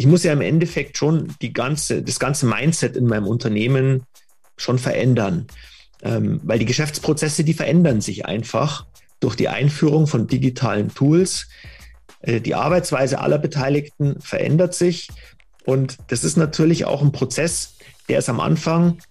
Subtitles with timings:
[0.00, 4.04] ich muss ja im Endeffekt schon die ganze, das ganze Mindset in meinem Unternehmen
[4.56, 5.46] schon verändern.
[6.02, 8.86] Ähm, weil die Geschäftsprozesse, die verändern sich einfach
[9.20, 11.48] durch die Einführung von digitalen Tools.
[12.22, 15.10] Äh, die Arbeitsweise aller Beteiligten verändert sich.
[15.66, 17.74] Und das ist natürlich auch ein Prozess,
[18.08, 19.02] der ist am Anfang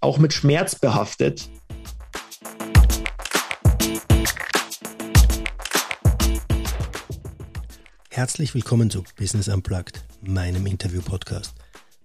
[0.00, 1.48] auch mit Schmerz behaftet.
[8.16, 11.54] Herzlich willkommen zu Business Unplugged, meinem Interview-Podcast.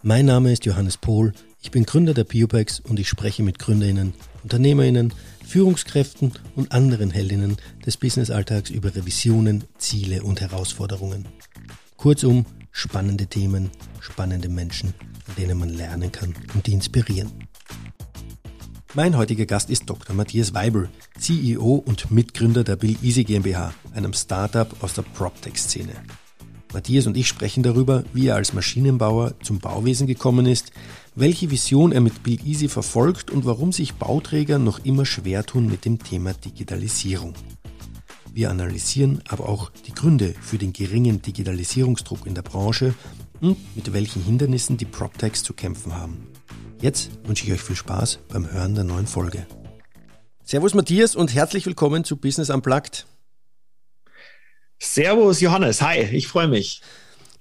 [0.04, 4.14] Mein Name ist Johannes Pohl, ich bin Gründer der Biopex und ich spreche mit GründerInnen,
[4.44, 5.14] UnternehmerInnen,
[5.48, 7.56] Führungskräften und anderen Heldinnen
[7.86, 11.30] des Business-Alltags über Revisionen, Ziele und Herausforderungen.
[11.96, 13.72] Kurzum, spannende Themen,
[14.02, 14.94] spannende Menschen,
[15.30, 17.32] an denen man lernen kann und die inspirieren.
[18.94, 20.14] Mein heutiger Gast ist Dr.
[20.14, 25.94] Matthias Weibel, CEO und Mitgründer der Bill Easy GmbH, einem Startup aus der PropTech-Szene.
[26.74, 30.74] Matthias und ich sprechen darüber, wie er als Maschinenbauer zum Bauwesen gekommen ist,
[31.16, 35.68] welche Vision er mit Bill Easy verfolgt und warum sich Bauträger noch immer schwer tun
[35.68, 37.34] mit dem Thema Digitalisierung.
[38.34, 42.94] Wir analysieren aber auch die Gründe für den geringen Digitalisierungsdruck in der Branche
[43.42, 46.28] und mit welchen Hindernissen die PropTechs zu kämpfen haben.
[46.80, 49.46] Jetzt wünsche ich euch viel Spaß beim Hören der neuen Folge.
[50.44, 53.06] Servus Matthias und herzlich willkommen zu Business Unplugged.
[54.80, 56.82] Servus Johannes, hi, ich freue mich.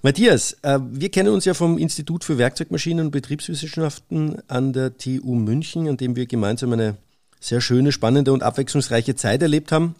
[0.02, 5.34] Matthias, äh, wir kennen uns ja vom Institut für Werkzeugmaschinen und Betriebswissenschaften an der TU
[5.34, 6.96] München, an dem wir gemeinsam eine
[7.38, 9.94] sehr schöne, spannende und abwechslungsreiche Zeit erlebt haben.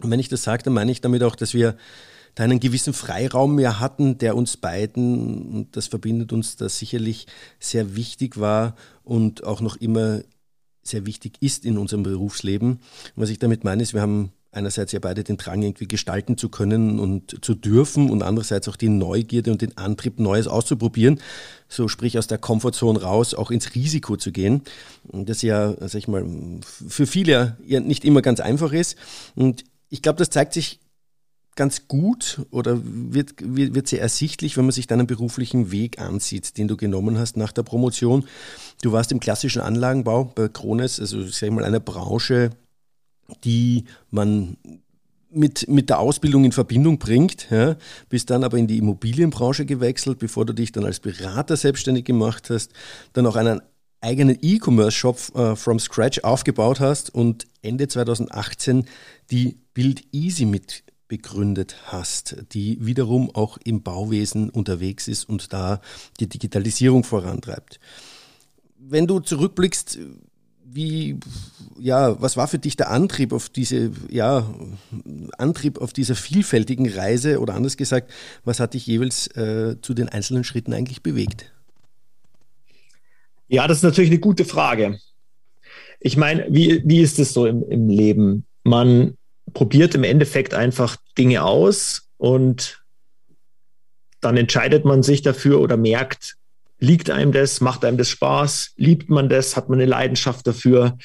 [0.00, 1.76] Und wenn ich das sage, dann meine ich damit auch, dass wir
[2.34, 7.26] da einen gewissen Freiraum mehr hatten, der uns beiden, und das verbindet uns da sicherlich
[7.60, 10.20] sehr wichtig war und auch noch immer
[10.82, 12.80] sehr wichtig ist in unserem Berufsleben.
[13.16, 16.48] Was ich damit meine, ist, wir haben einerseits ja beide den Drang, irgendwie gestalten zu
[16.48, 21.20] können und zu dürfen und andererseits auch die Neugierde und den Antrieb, Neues auszuprobieren.
[21.68, 24.62] So sprich aus der Komfortzone raus, auch ins Risiko zu gehen.
[25.10, 26.24] Das ja, sag ich mal,
[26.62, 28.96] für viele ja nicht immer ganz einfach ist.
[29.34, 30.80] Und ich glaube, das zeigt sich
[31.54, 36.56] ganz gut oder wird, wird, wird sehr ersichtlich, wenn man sich deinen beruflichen Weg ansieht,
[36.56, 38.24] den du genommen hast nach der Promotion.
[38.82, 42.50] Du warst im klassischen Anlagenbau bei Krones, also sag ich mal, einer Branche,
[43.44, 44.56] die man
[45.30, 47.76] mit, mit der Ausbildung in Verbindung bringt, ja,
[48.08, 52.50] bist dann aber in die Immobilienbranche gewechselt, bevor du dich dann als Berater selbstständig gemacht
[52.50, 52.72] hast,
[53.14, 53.60] dann auch einen
[54.00, 58.86] eigenen E-Commerce-Shop äh, from scratch aufgebaut hast und Ende 2018
[59.30, 65.82] die Build Easy mit begründet hast, die wiederum auch im Bauwesen unterwegs ist und da
[66.20, 67.80] die Digitalisierung vorantreibt.
[68.78, 69.98] Wenn du zurückblickst,
[70.64, 71.20] wie,
[71.78, 74.54] ja, was war für dich der Antrieb auf diese, ja,
[75.36, 78.10] Antrieb auf dieser vielfältigen Reise oder anders gesagt,
[78.46, 81.52] was hat dich jeweils äh, zu den einzelnen Schritten eigentlich bewegt?
[83.48, 84.98] Ja, das ist natürlich eine gute Frage.
[86.00, 88.46] Ich meine, wie, wie ist es so im, im Leben?
[88.64, 89.18] Man
[89.52, 92.82] probiert im Endeffekt einfach Dinge aus und
[94.20, 96.36] dann entscheidet man sich dafür oder merkt,
[96.78, 100.96] liegt einem das, macht einem das Spaß, liebt man das, hat man eine Leidenschaft dafür.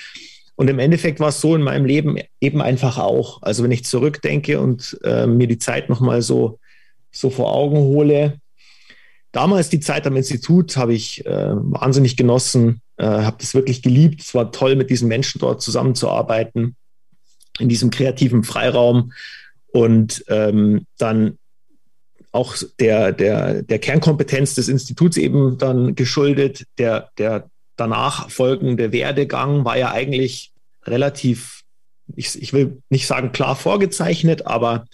[0.56, 3.42] Und im Endeffekt war es so in meinem Leben eben einfach auch.
[3.44, 6.60] Also wenn ich zurückdenke und äh, mir die Zeit nochmal so,
[7.12, 8.40] so vor Augen hole,
[9.32, 14.22] damals die Zeit am Institut habe ich äh, wahnsinnig genossen, äh, habe das wirklich geliebt.
[14.22, 16.76] Es war toll, mit diesen Menschen dort zusammenzuarbeiten
[17.60, 19.14] in diesem kreativen Freiraum
[19.68, 21.38] und ähm, dann
[22.32, 26.66] auch der, der, der Kernkompetenz des Instituts eben dann geschuldet.
[26.78, 30.52] Der, der danach folgende Werdegang war ja eigentlich
[30.84, 31.62] relativ,
[32.16, 34.86] ich, ich will nicht sagen klar vorgezeichnet, aber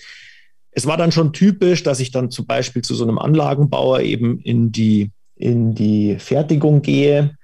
[0.72, 4.40] es war dann schon typisch, dass ich dann zum Beispiel zu so einem Anlagenbauer eben
[4.40, 7.35] in die, in die Fertigung gehe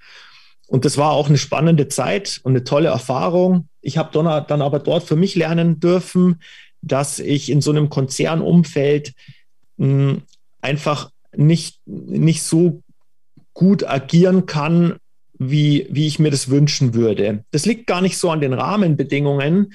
[0.70, 3.69] und das war auch eine spannende Zeit und eine tolle Erfahrung.
[3.82, 6.42] Ich habe dann aber dort für mich lernen dürfen,
[6.82, 9.14] dass ich in so einem Konzernumfeld
[9.78, 10.22] mh, hm,
[10.62, 12.82] einfach nicht, nicht so
[13.54, 14.96] gut agieren kann,
[15.38, 17.44] wie, wie ich mir das wünschen würde.
[17.52, 19.74] Das liegt gar nicht so an den Rahmenbedingungen.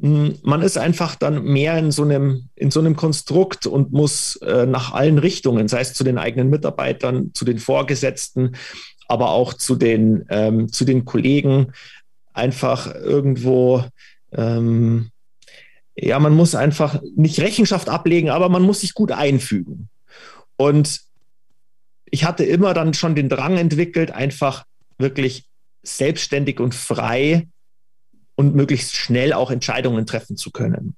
[0.00, 4.36] Hm, man ist einfach dann mehr in so einem, in so einem Konstrukt und muss
[4.36, 8.56] äh, nach allen Richtungen, sei es zu den eigenen Mitarbeitern, zu den Vorgesetzten,
[9.06, 11.72] aber auch zu den, ähm, zu den Kollegen
[12.32, 13.84] einfach irgendwo,
[14.32, 15.10] ähm,
[15.94, 19.88] ja, man muss einfach nicht Rechenschaft ablegen, aber man muss sich gut einfügen.
[20.56, 21.00] Und
[22.10, 24.64] ich hatte immer dann schon den Drang entwickelt, einfach
[24.98, 25.44] wirklich
[25.82, 27.48] selbstständig und frei
[28.34, 30.96] und möglichst schnell auch Entscheidungen treffen zu können.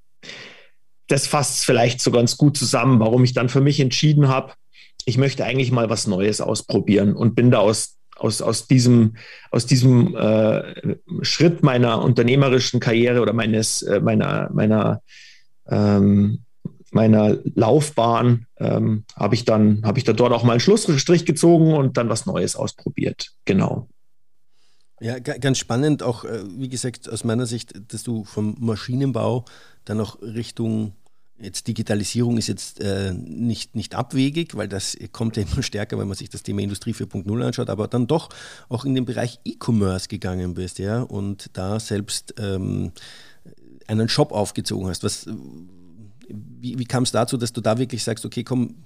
[1.09, 4.55] Das fasst vielleicht so ganz gut zusammen, warum ich dann für mich entschieden habe,
[5.05, 9.17] ich möchte eigentlich mal was Neues ausprobieren und bin da aus, aus, aus diesem,
[9.51, 15.03] aus diesem äh, Schritt meiner unternehmerischen Karriere oder meines, äh, meiner, meiner,
[15.67, 16.45] ähm,
[16.91, 21.75] meiner Laufbahn ähm, habe ich dann, habe ich da dort auch mal einen Schlussstrich gezogen
[21.75, 23.33] und dann was Neues ausprobiert.
[23.45, 23.89] Genau.
[25.01, 29.45] Ja, ganz spannend, auch äh, wie gesagt, aus meiner Sicht, dass du vom Maschinenbau
[29.85, 30.93] dann auch Richtung
[31.39, 36.07] Jetzt Digitalisierung ist jetzt äh, nicht, nicht abwegig, weil das kommt ja immer stärker, wenn
[36.07, 38.29] man sich das Thema Industrie 4.0 anschaut, aber dann doch
[38.69, 42.93] auch in den Bereich E-Commerce gegangen bist, ja, und da selbst ähm,
[43.89, 45.03] einen Shop aufgezogen hast.
[45.03, 45.27] Was,
[46.29, 48.85] wie, wie kam es dazu, dass du da wirklich sagst, okay, komm,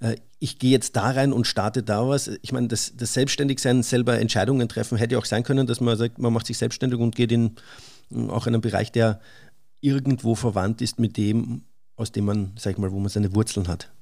[0.00, 2.30] äh, ich gehe jetzt da rein und starte da was.
[2.42, 5.96] Ich meine, das, das Selbstständigsein, selber Entscheidungen treffen, hätte ja auch sein können, dass man
[5.96, 7.56] sagt, man macht sich selbstständig und geht in
[8.28, 9.20] auch einen Bereich, der
[9.84, 11.62] irgendwo verwandt ist mit dem,
[11.96, 13.92] aus dem man, sag ich mal, wo man seine Wurzeln hat?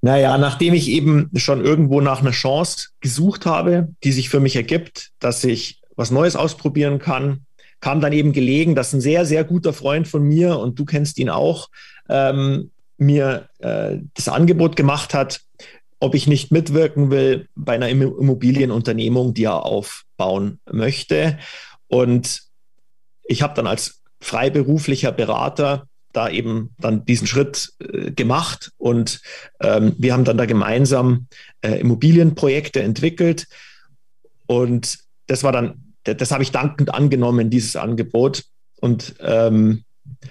[0.00, 4.56] Naja, nachdem ich eben schon irgendwo nach einer Chance gesucht habe, die sich für mich
[4.56, 7.44] ergibt, dass ich was Neues ausprobieren kann,
[7.80, 11.18] kam dann eben gelegen, dass ein sehr, sehr guter Freund von mir, und du kennst
[11.18, 11.68] ihn auch,
[12.08, 15.42] ähm, mir äh, das Angebot gemacht hat,
[15.98, 21.38] ob ich nicht mitwirken will bei einer Immobilienunternehmung, die er aufbauen möchte.
[21.88, 22.42] Und
[23.24, 28.72] ich habe dann als freiberuflicher Berater da eben dann diesen Schritt äh, gemacht.
[28.78, 29.20] Und
[29.60, 31.26] ähm, wir haben dann da gemeinsam
[31.60, 33.46] äh, Immobilienprojekte entwickelt.
[34.46, 38.44] Und das war dann, das habe ich dankend angenommen, dieses Angebot.
[38.80, 39.84] Und ähm,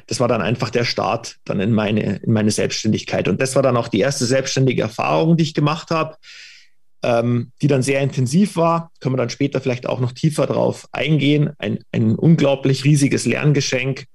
[0.08, 3.28] das war dann einfach der Start dann in meine, in meine Selbstständigkeit.
[3.28, 6.18] Und das war dann auch die erste selbstständige Erfahrung, die ich gemacht habe,
[7.04, 10.88] ähm, die dann sehr intensiv war, können wir dann später vielleicht auch noch tiefer drauf
[10.92, 14.06] eingehen, ein, ein unglaublich riesiges Lerngeschenk,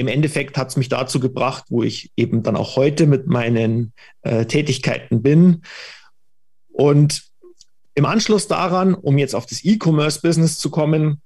[0.00, 3.92] im Endeffekt hat es mich dazu gebracht, wo ich eben dann auch heute mit meinen
[4.22, 5.60] äh, Tätigkeiten bin.
[6.72, 7.24] Und
[7.94, 11.20] im Anschluss daran, um jetzt auf das E-Commerce-Business zu kommen,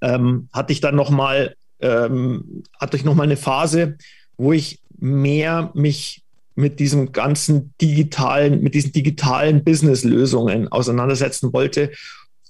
[0.00, 2.64] ähm, hatte ich dann nochmal ähm,
[3.04, 3.96] noch eine Phase,
[4.36, 6.24] wo ich mehr mich
[6.58, 11.92] mit diesem ganzen digitalen, mit diesen digitalen Business-Lösungen auseinandersetzen wollte,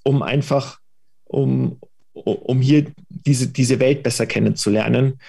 [0.03, 0.79] um einfach,
[1.25, 1.79] um,
[2.15, 5.21] um hier diese, diese Welt besser kennenzulernen.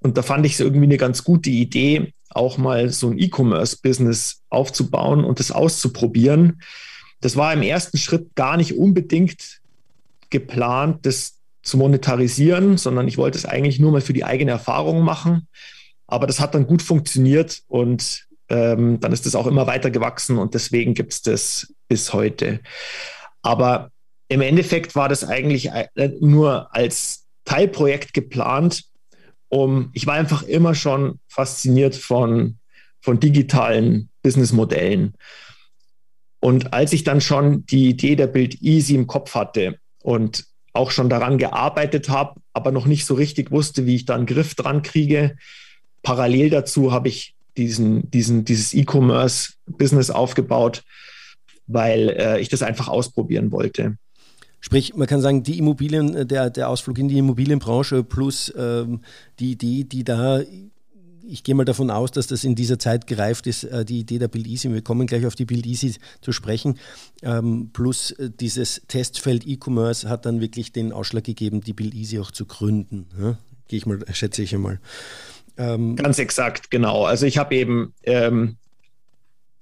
[0.00, 4.42] Und da fand ich es irgendwie eine ganz gute Idee, auch mal so ein E-Commerce-Business
[4.48, 6.62] aufzubauen und das auszuprobieren.
[7.20, 9.60] Das war im ersten Schritt gar nicht unbedingt
[10.30, 15.02] geplant, das zu monetarisieren, sondern ich wollte es eigentlich nur mal für die eigene Erfahrung
[15.02, 15.48] machen.
[16.10, 20.38] Aber das hat dann gut funktioniert und ähm, dann ist es auch immer weiter gewachsen
[20.38, 22.60] und deswegen gibt es das bis heute.
[23.42, 23.90] Aber
[24.28, 28.84] im Endeffekt war das eigentlich äh, nur als Teilprojekt geplant,
[29.48, 32.58] um, ich war einfach immer schon fasziniert von,
[33.00, 35.14] von digitalen Businessmodellen.
[36.40, 40.92] Und als ich dann schon die Idee der Build Easy im Kopf hatte und auch
[40.92, 44.54] schon daran gearbeitet habe, aber noch nicht so richtig wusste, wie ich da einen Griff
[44.54, 45.36] dran kriege,
[46.02, 50.82] parallel dazu habe ich diesen, diesen, dieses E-Commerce-Business aufgebaut,
[51.66, 53.96] weil äh, ich das einfach ausprobieren wollte.
[54.60, 59.00] Sprich, man kann sagen, die Immobilien, äh, der, der Ausflug in die Immobilienbranche plus ähm,
[59.38, 60.42] die Idee, die da,
[61.26, 64.18] ich gehe mal davon aus, dass das in dieser Zeit gereift ist, äh, die Idee
[64.18, 66.78] der Build Easy, wir kommen gleich auf die Build Easy zu sprechen,
[67.22, 72.18] ähm, plus äh, dieses Testfeld E-Commerce hat dann wirklich den Ausschlag gegeben, die Build Easy
[72.18, 73.06] auch zu gründen.
[73.18, 73.38] Ja?
[73.68, 74.78] Gehe ich mal, schätze ich einmal.
[75.60, 77.04] Ähm, Ganz exakt, genau.
[77.04, 78.56] Also ich habe eben ähm,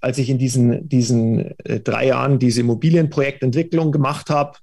[0.01, 4.59] als ich in diesen, diesen äh, drei Jahren diese Immobilienprojektentwicklung gemacht habe,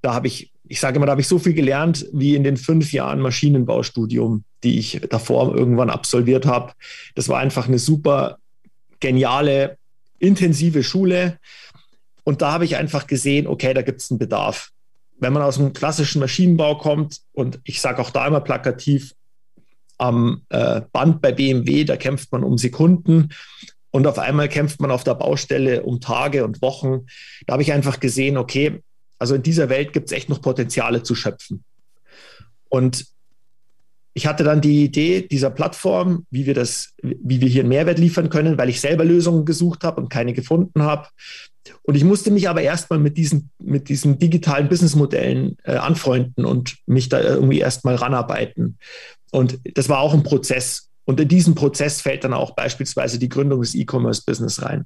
[0.00, 2.56] da habe ich, ich sage immer, da habe ich so viel gelernt wie in den
[2.56, 6.72] fünf Jahren Maschinenbaustudium, die ich davor irgendwann absolviert habe.
[7.14, 8.38] Das war einfach eine super
[8.98, 9.76] geniale,
[10.18, 11.38] intensive Schule.
[12.24, 14.70] Und da habe ich einfach gesehen, okay, da gibt es einen Bedarf.
[15.18, 19.14] Wenn man aus dem klassischen Maschinenbau kommt, und ich sage auch da immer plakativ,
[19.98, 23.30] am äh, Band bei BMW, da kämpft man um Sekunden
[23.90, 27.06] und auf einmal kämpft man auf der Baustelle um Tage und Wochen.
[27.46, 28.82] Da habe ich einfach gesehen, okay,
[29.18, 31.62] also in dieser Welt gibt es echt noch Potenziale zu schöpfen.
[32.68, 33.06] Und
[34.14, 37.98] ich hatte dann die Idee dieser Plattform, wie wir das, wie wir hier einen Mehrwert
[37.98, 41.08] liefern können, weil ich selber Lösungen gesucht habe und keine gefunden habe.
[41.82, 46.78] Und ich musste mich aber erstmal mit diesen, mit diesen digitalen Businessmodellen äh, anfreunden und
[46.86, 48.78] mich da irgendwie erstmal ranarbeiten.
[49.30, 50.88] Und das war auch ein Prozess.
[51.04, 54.84] Und in diesen Prozess fällt dann auch beispielsweise die Gründung des E-Commerce-Business rein.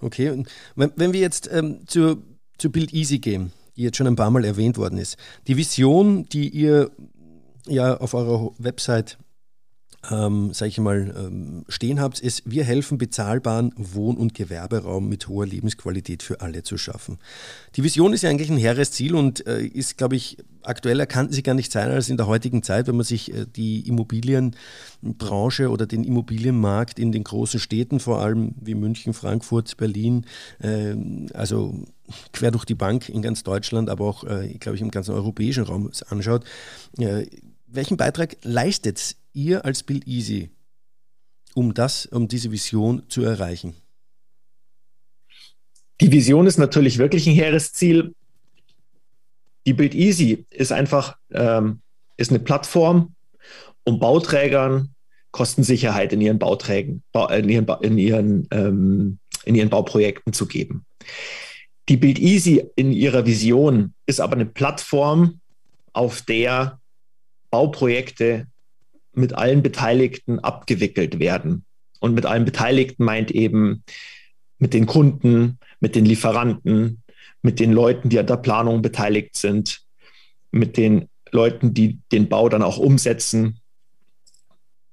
[0.00, 2.22] Okay, und wenn wir jetzt ähm, zur
[2.58, 5.16] zu Build Easy gehen, die jetzt schon ein paar Mal erwähnt worden ist.
[5.46, 6.90] Die Vision, die ihr
[7.66, 9.18] ja auf eurer Website
[10.10, 15.28] ähm, sage ich mal, ähm, stehen habt, ist, wir helfen bezahlbaren Wohn- und Gewerberaum mit
[15.28, 17.18] hoher Lebensqualität für alle zu schaffen.
[17.76, 21.30] Die Vision ist ja eigentlich ein hehres Ziel und äh, ist, glaube ich, aktueller kann
[21.30, 25.70] sie gar nicht sein als in der heutigen Zeit, wenn man sich äh, die Immobilienbranche
[25.70, 30.24] oder den Immobilienmarkt in den großen Städten, vor allem wie München, Frankfurt, Berlin,
[30.60, 30.94] äh,
[31.34, 31.84] also
[32.32, 35.64] quer durch die Bank in ganz Deutschland, aber auch, äh, glaube ich, im ganzen europäischen
[35.64, 36.44] Raum anschaut.
[36.98, 37.26] Äh,
[37.66, 40.50] welchen Beitrag leistet ihr als Build Easy,
[41.54, 43.74] um das, um diese Vision zu erreichen?
[46.00, 48.14] Die Vision ist natürlich wirklich ein hehres Ziel.
[49.66, 51.80] Die Build Easy ist einfach ähm,
[52.16, 53.14] ist eine Plattform,
[53.84, 54.94] um Bauträgern
[55.32, 60.86] Kostensicherheit in ihren Bauträgen, in ihren, in ihren, ähm, in ihren Bauprojekten zu geben.
[61.90, 65.40] Die Build Easy in ihrer Vision ist aber eine Plattform,
[65.92, 66.80] auf der
[67.50, 68.46] Bauprojekte
[69.16, 71.64] mit allen Beteiligten abgewickelt werden.
[72.00, 73.82] Und mit allen Beteiligten meint eben
[74.58, 77.02] mit den Kunden, mit den Lieferanten,
[77.42, 79.82] mit den Leuten, die an der Planung beteiligt sind,
[80.50, 83.60] mit den Leuten, die den Bau dann auch umsetzen,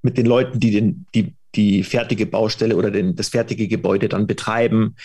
[0.01, 4.27] mit den Leuten, die den, die, die fertige Baustelle oder den, das fertige Gebäude dann
[4.27, 4.95] betreiben.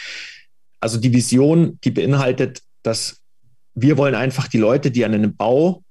[0.80, 3.22] Also die Vision, die beinhaltet, dass
[3.74, 5.84] wir wollen einfach die Leute, die an einem Bau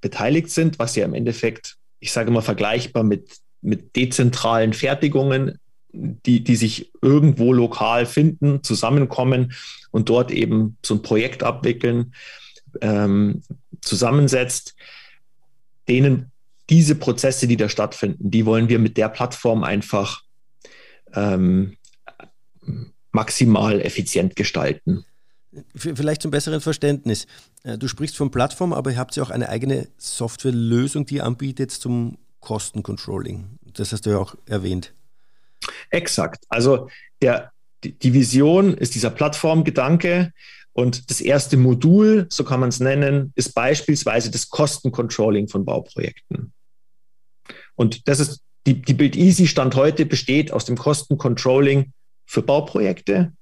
[0.00, 5.58] beteiligt sind, was ja im Endeffekt, ich sage mal, vergleichbar mit, mit dezentralen Fertigungen,
[5.92, 9.52] die, die sich irgendwo lokal finden, zusammenkommen
[9.90, 12.14] und dort eben so ein Projekt abwickeln,
[12.80, 13.42] ähm,
[13.80, 14.74] zusammensetzt,
[15.88, 16.30] denen
[16.68, 20.22] diese Prozesse, die da stattfinden, die wollen wir mit der Plattform einfach
[21.14, 21.76] ähm,
[23.10, 25.04] maximal effizient gestalten.
[25.74, 27.26] Vielleicht zum besseren Verständnis.
[27.64, 31.24] Äh, du sprichst von Plattform, aber ihr habt ja auch eine eigene Softwarelösung, die ihr
[31.24, 33.58] anbietet zum Kostencontrolling.
[33.74, 34.94] Das hast du ja auch erwähnt.
[35.90, 36.44] Exakt.
[36.48, 36.88] Also
[37.20, 37.52] der,
[37.84, 40.32] die Vision ist dieser Plattformgedanke
[40.72, 46.52] und das erste Modul, so kann man es nennen, ist beispielsweise das Kostencontrolling von Bauprojekten.
[47.74, 51.92] Und das ist die, die Build Easy Stand heute besteht aus dem Kostencontrolling
[52.26, 53.32] für Bauprojekte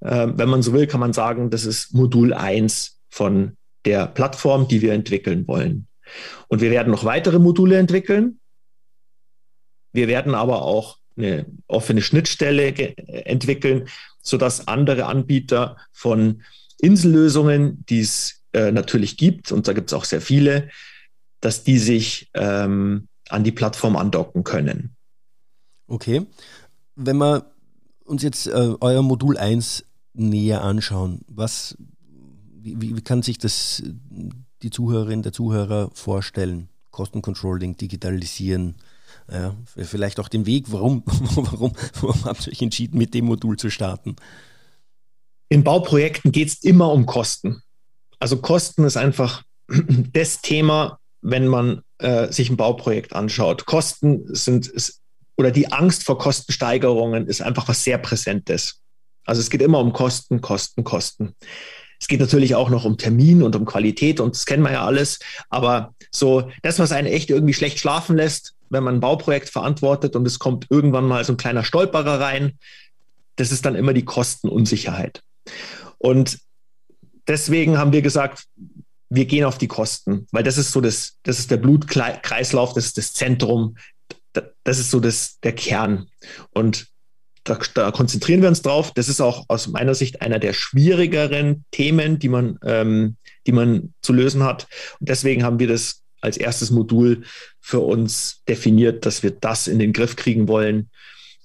[0.00, 4.68] äh, wenn man so will, kann man sagen, das ist Modul 1 von der Plattform,
[4.68, 5.86] die wir entwickeln wollen.
[6.48, 8.40] Und wir werden noch weitere Module entwickeln.
[9.92, 13.88] Wir werden aber auch eine offene Schnittstelle entwickeln,
[14.22, 16.42] sodass andere Anbieter von
[16.80, 20.70] Insellösungen, die es äh, natürlich gibt, und da gibt es auch sehr viele,
[21.40, 24.96] dass die sich ähm, an die Plattform andocken können.
[25.86, 26.26] Okay.
[26.96, 27.50] Wenn wir
[28.04, 29.84] uns jetzt äh, euer Modul 1
[30.28, 31.20] näher anschauen.
[31.28, 31.76] Was,
[32.62, 33.82] wie, wie kann sich das
[34.62, 36.68] die Zuhörerin, der Zuhörer vorstellen?
[36.90, 38.74] Kostencontrolling, digitalisieren,
[39.30, 43.56] ja, vielleicht auch den Weg, warum, warum, warum habt ihr euch entschieden, mit dem Modul
[43.56, 44.16] zu starten?
[45.48, 47.62] In Bauprojekten geht es immer um Kosten.
[48.18, 53.66] Also Kosten ist einfach das Thema, wenn man äh, sich ein Bauprojekt anschaut.
[53.66, 55.00] Kosten sind, ist,
[55.36, 58.79] oder die Angst vor Kostensteigerungen ist einfach was sehr Präsentes.
[59.24, 61.34] Also es geht immer um Kosten, Kosten, Kosten.
[62.00, 64.84] Es geht natürlich auch noch um Termin und um Qualität und das kennen wir ja
[64.84, 65.18] alles.
[65.50, 70.16] Aber so das, was einen echt irgendwie schlecht schlafen lässt, wenn man ein Bauprojekt verantwortet
[70.16, 72.58] und es kommt irgendwann mal so ein kleiner Stolperer rein,
[73.36, 75.22] das ist dann immer die Kostenunsicherheit.
[75.98, 76.38] Und
[77.26, 78.44] deswegen haben wir gesagt,
[79.10, 82.86] wir gehen auf die Kosten, weil das ist so das, das ist der Blutkreislauf, das
[82.86, 83.76] ist das Zentrum,
[84.64, 86.08] das ist so das, der Kern.
[86.50, 86.89] Und
[87.44, 88.92] da, da, konzentrieren wir uns drauf.
[88.94, 93.16] Das ist auch aus meiner Sicht einer der schwierigeren Themen, die man, ähm,
[93.46, 94.66] die man zu lösen hat.
[94.98, 97.24] Und deswegen haben wir das als erstes Modul
[97.60, 100.90] für uns definiert, dass wir das in den Griff kriegen wollen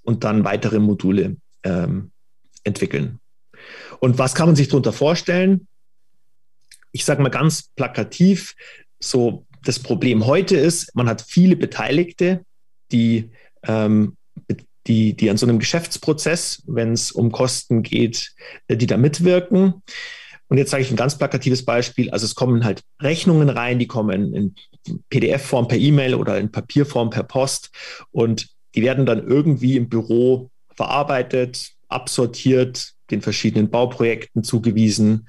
[0.03, 2.11] und dann weitere Module ähm,
[2.63, 3.19] entwickeln.
[3.99, 5.67] Und was kann man sich darunter vorstellen?
[6.91, 8.55] Ich sage mal ganz plakativ,
[8.99, 12.45] so das Problem heute ist, man hat viele Beteiligte,
[12.91, 13.31] die
[13.63, 14.15] ähm,
[14.87, 18.33] die, die an so einem Geschäftsprozess, wenn es um Kosten geht,
[18.67, 19.81] äh, die da mitwirken.
[20.47, 22.11] Und jetzt sage ich ein ganz plakatives Beispiel.
[22.11, 24.55] Also es kommen halt Rechnungen rein, die kommen in
[25.09, 27.71] PDF-Form per E-Mail oder in Papierform per Post
[28.11, 35.27] und die werden dann irgendwie im Büro verarbeitet, absortiert, den verschiedenen Bauprojekten zugewiesen.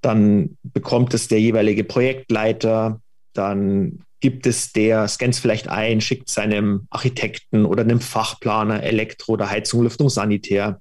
[0.00, 3.00] Dann bekommt es der jeweilige Projektleiter,
[3.34, 9.50] dann gibt es, der scannt vielleicht ein, schickt seinem Architekten oder einem Fachplaner Elektro oder
[9.50, 10.80] Heizung, Lüftung, Sanitär.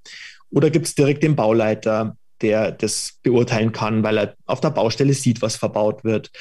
[0.51, 5.13] Oder gibt es direkt den Bauleiter, der das beurteilen kann, weil er auf der Baustelle
[5.13, 6.31] sieht, was verbaut wird.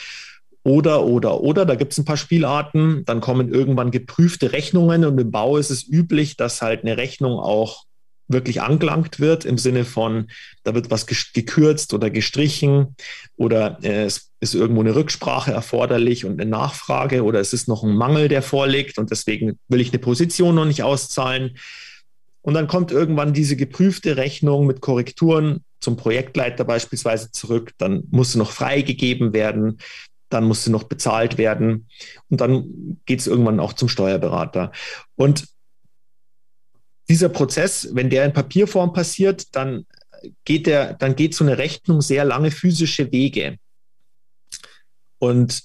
[0.64, 3.04] oder, oder, oder, da gibt es ein paar Spielarten.
[3.06, 7.38] Dann kommen irgendwann geprüfte Rechnungen und im Bau ist es üblich, dass halt eine Rechnung
[7.38, 7.84] auch
[8.28, 10.28] wirklich angelangt wird, im Sinne von,
[10.62, 12.94] da wird was gekürzt oder gestrichen
[13.36, 17.82] oder äh, es ist irgendwo eine Rücksprache erforderlich und eine Nachfrage oder es ist noch
[17.82, 21.56] ein Mangel, der vorliegt und deswegen will ich eine Position noch nicht auszahlen.
[22.42, 27.72] Und dann kommt irgendwann diese geprüfte Rechnung mit Korrekturen zum Projektleiter beispielsweise zurück.
[27.78, 29.78] Dann muss sie noch freigegeben werden.
[30.30, 31.88] Dann muss sie noch bezahlt werden.
[32.30, 34.72] Und dann geht es irgendwann auch zum Steuerberater.
[35.16, 35.46] Und
[37.08, 39.86] dieser Prozess, wenn der in Papierform passiert, dann
[40.44, 43.58] geht der, dann geht so eine Rechnung sehr lange physische Wege.
[45.18, 45.62] Und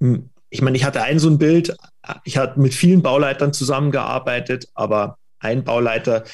[0.00, 1.76] hm, ich meine, ich hatte ein so ein Bild,
[2.24, 6.24] ich hatte mit vielen Bauleitern zusammengearbeitet, aber ein Bauleiter,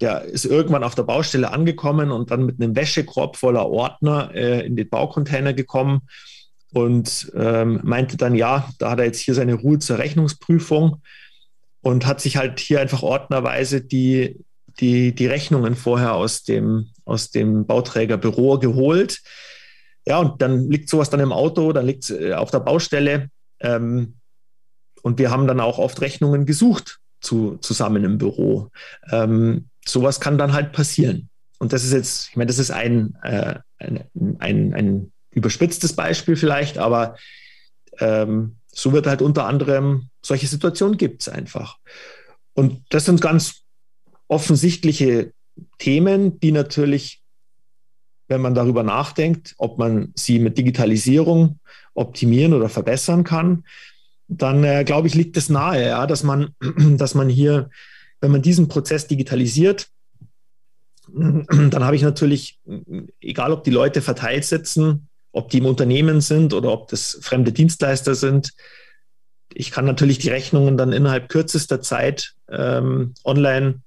[0.00, 4.66] der ist irgendwann auf der Baustelle angekommen und dann mit einem Wäschekorb voller Ordner äh,
[4.66, 6.02] in den Baucontainer gekommen
[6.72, 11.02] und ähm, meinte dann, ja, da hat er jetzt hier seine Ruhe zur Rechnungsprüfung
[11.80, 14.44] und hat sich halt hier einfach ordnerweise die,
[14.80, 19.20] die, die Rechnungen vorher aus dem, aus dem Bauträgerbüro geholt.
[20.08, 23.28] Ja, und dann liegt sowas dann im Auto, dann liegt es äh, auf der Baustelle.
[23.60, 24.14] Ähm,
[25.02, 28.70] und wir haben dann auch oft Rechnungen gesucht zu, zusammen im Büro.
[29.10, 31.28] Ähm, sowas kann dann halt passieren.
[31.58, 36.36] Und das ist jetzt, ich meine, das ist ein, äh, ein, ein, ein überspitztes Beispiel
[36.36, 37.16] vielleicht, aber
[37.98, 41.76] ähm, so wird halt unter anderem, solche Situationen gibt es einfach.
[42.54, 43.62] Und das sind ganz
[44.26, 45.32] offensichtliche
[45.78, 47.22] Themen, die natürlich,
[48.28, 51.58] wenn man darüber nachdenkt, ob man sie mit Digitalisierung
[51.94, 53.64] optimieren oder verbessern kann,
[54.28, 56.54] dann äh, glaube ich, liegt es nahe, ja, dass man,
[56.96, 57.70] dass man hier,
[58.20, 59.88] wenn man diesen Prozess digitalisiert,
[61.14, 62.60] dann habe ich natürlich,
[63.20, 67.52] egal ob die Leute verteilt sitzen, ob die im Unternehmen sind oder ob das fremde
[67.52, 68.52] Dienstleister sind,
[69.54, 73.82] ich kann natürlich die Rechnungen dann innerhalb kürzester Zeit ähm, online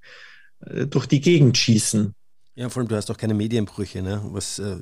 [0.65, 2.15] äh, durch die Gegend schießen.
[2.61, 4.03] Ja, vor allem du hast auch keine Medienbrüche.
[4.03, 4.21] Ne?
[4.25, 4.75] Was, äh,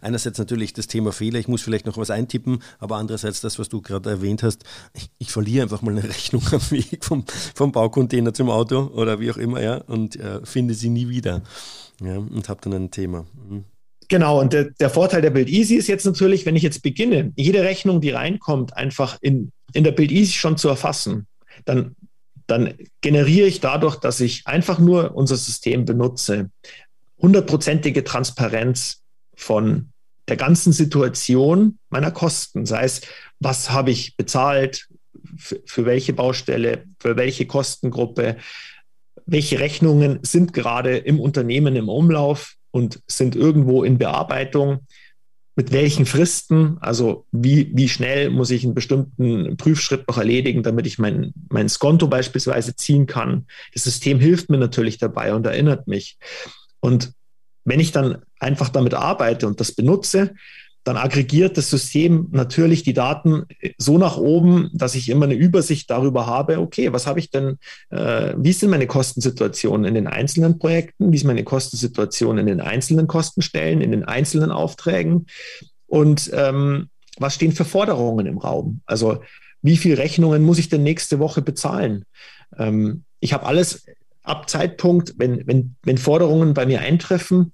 [0.00, 3.68] einerseits natürlich das Thema Fehler, ich muss vielleicht noch was eintippen, aber andererseits das, was
[3.68, 7.72] du gerade erwähnt hast, ich, ich, verliere einfach mal eine Rechnung am Weg vom, vom
[7.72, 11.42] Baucontainer zum Auto oder wie auch immer, ja, und äh, finde sie nie wieder.
[12.00, 13.26] Ja, und habe dann ein Thema.
[13.50, 13.64] Mhm.
[14.08, 17.34] Genau, und der, der Vorteil der Build Easy ist jetzt natürlich, wenn ich jetzt beginne,
[17.36, 21.26] jede Rechnung, die reinkommt, einfach in, in der Build Easy schon zu erfassen,
[21.66, 21.96] dann,
[22.46, 26.48] dann generiere ich dadurch, dass ich einfach nur unser System benutze,
[27.20, 29.02] hundertprozentige Transparenz
[29.34, 29.92] von
[30.28, 33.00] der ganzen Situation meiner Kosten, sei es,
[33.40, 34.88] was habe ich bezahlt,
[35.36, 38.36] für, welche Baustelle, für welche Kostengruppe,
[39.26, 44.86] welche Rechnungen sind gerade im Unternehmen im Umlauf, und sind irgendwo in Bearbeitung.
[45.56, 50.86] Mit welchen Fristen, also wie, wie schnell muss ich einen bestimmten Prüfschritt noch erledigen, damit
[50.86, 53.46] ich mein, mein Skonto beispielsweise ziehen kann.
[53.74, 56.18] Das System hilft mir natürlich dabei und erinnert mich.
[56.80, 57.12] Und
[57.64, 60.34] wenn ich dann einfach damit arbeite und das benutze,
[60.84, 63.44] dann aggregiert das System natürlich die Daten
[63.76, 67.58] so nach oben, dass ich immer eine Übersicht darüber habe, okay, was habe ich denn,
[67.90, 72.62] äh, wie sind meine Kostensituationen in den einzelnen Projekten, wie ist meine Kostensituation in den
[72.62, 75.26] einzelnen Kostenstellen, in den einzelnen Aufträgen
[75.86, 76.88] und ähm,
[77.18, 78.80] was stehen für Forderungen im Raum?
[78.86, 79.22] Also
[79.60, 82.04] wie viele Rechnungen muss ich denn nächste Woche bezahlen?
[82.56, 83.84] Ähm, ich habe alles
[84.30, 87.52] ab Zeitpunkt, wenn, wenn, wenn Forderungen bei mir eintreffen,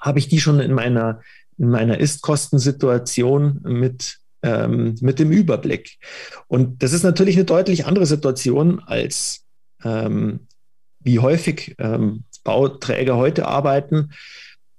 [0.00, 1.20] habe ich die schon in meiner
[1.60, 5.98] in meiner Ist-Kostensituation mit, ähm, mit dem Überblick.
[6.48, 9.44] Und das ist natürlich eine deutlich andere Situation als
[9.84, 10.46] ähm,
[11.00, 14.12] wie häufig ähm, Bauträger heute arbeiten,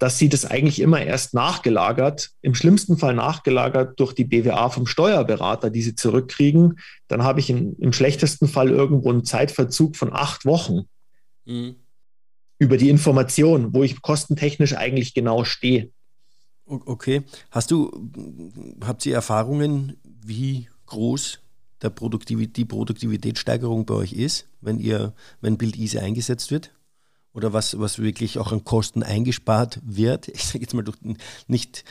[0.01, 4.87] dass sie das eigentlich immer erst nachgelagert, im schlimmsten Fall nachgelagert durch die BWA vom
[4.87, 6.79] Steuerberater, die sie zurückkriegen.
[7.07, 10.85] Dann habe ich in, im schlechtesten Fall irgendwo einen Zeitverzug von acht Wochen
[11.45, 11.75] mhm.
[12.57, 15.91] über die Information, wo ich kostentechnisch eigentlich genau stehe.
[16.65, 17.21] Okay.
[17.51, 17.91] Hast du,
[18.83, 21.41] habt ihr Erfahrungen, wie groß
[21.83, 26.71] der Produktivität, die Produktivitätssteigerung bei euch ist, wenn ihr, wenn Build Easy eingesetzt wird?
[27.33, 30.27] Oder was, was wirklich auch an Kosten eingespart wird?
[30.27, 30.97] Ich sage jetzt mal durch
[31.47, 31.83] nicht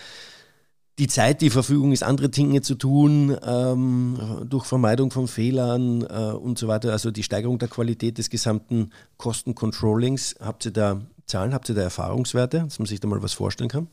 [0.99, 6.33] die Zeit, die Verfügung ist, andere Dinge zu tun, ähm, durch Vermeidung von Fehlern äh,
[6.33, 6.93] und so weiter.
[6.93, 10.37] Also die Steigerung der Qualität des gesamten Kostencontrollings.
[10.41, 13.71] Habt ihr da Zahlen, habt ihr da Erfahrungswerte, dass man sich da mal was vorstellen
[13.71, 13.89] kann?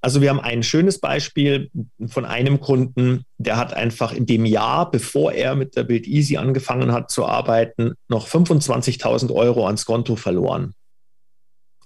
[0.00, 1.70] Also wir haben ein schönes Beispiel
[2.06, 6.36] von einem Kunden, der hat einfach in dem Jahr, bevor er mit der Build Easy
[6.36, 10.74] angefangen hat zu arbeiten, noch 25.000 Euro ans Konto verloren.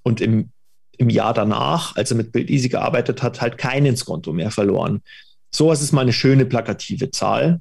[0.03, 0.51] Und im,
[0.97, 4.51] im Jahr danach, als er mit Build Easy gearbeitet hat, halt kein ins Konto mehr
[4.51, 5.03] verloren.
[5.51, 7.61] Sowas ist mal eine schöne plakative Zahl.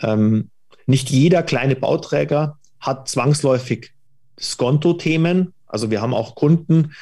[0.00, 0.50] Ähm,
[0.86, 3.92] nicht jeder kleine Bauträger hat zwangsläufig
[4.40, 5.52] Skonto-Themen.
[5.66, 6.92] Also wir haben auch Kunden,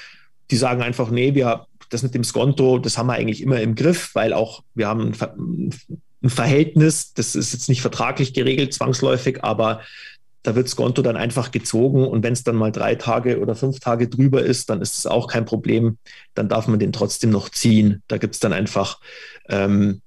[0.51, 3.75] die sagen einfach, nee, wir, das mit dem Skonto, das haben wir eigentlich immer im
[3.75, 5.75] Griff, weil auch wir haben ein,
[6.29, 9.83] Verhältnis, das ist jetzt nicht vertraglich geregelt zwangsläufig, aber
[10.43, 13.79] da wird Skonto dann einfach gezogen und wenn es dann mal drei Tage oder fünf
[13.81, 15.99] Tage drüber ist, dann ist es auch kein Problem.
[16.35, 18.03] Dann darf man den trotzdem noch ziehen.
[18.09, 19.01] Da gibt es dann einfach
[19.49, 20.03] ähm,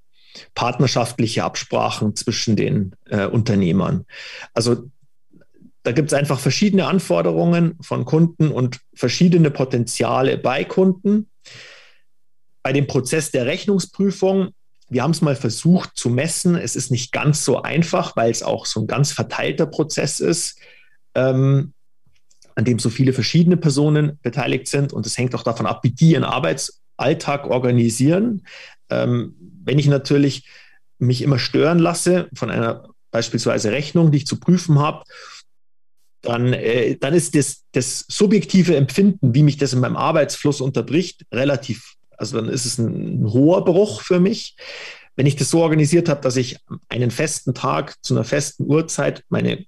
[0.56, 4.06] partnerschaftliche Absprachen zwischen den äh, Unternehmern.
[4.54, 4.90] Also
[5.84, 11.29] da gibt es einfach verschiedene Anforderungen von Kunden und verschiedene Potenziale bei Kunden.
[12.64, 14.50] Bei dem Prozess der Rechnungsprüfung,
[14.90, 16.56] wir haben es mal versucht zu messen.
[16.56, 20.58] Es ist nicht ganz so einfach, weil es auch so ein ganz verteilter Prozess ist,
[21.16, 21.74] ähm,
[22.56, 24.92] an dem so viele verschiedene Personen beteiligt sind.
[24.92, 28.46] Und es hängt auch davon ab, wie die ihren Arbeitsalltag organisieren.
[28.90, 30.50] Ähm, wenn ich natürlich
[30.98, 35.04] mich immer stören lasse von einer beispielsweise Rechnung, die ich zu prüfen habe
[36.22, 41.26] dann, äh, dann ist das, das subjektive Empfinden, wie mich das in meinem Arbeitsfluss unterbricht,
[41.32, 44.56] relativ, also dann ist es ein, ein hoher Bruch für mich.
[45.16, 49.24] Wenn ich das so organisiert habe, dass ich einen festen Tag zu einer festen Uhrzeit
[49.30, 49.66] meine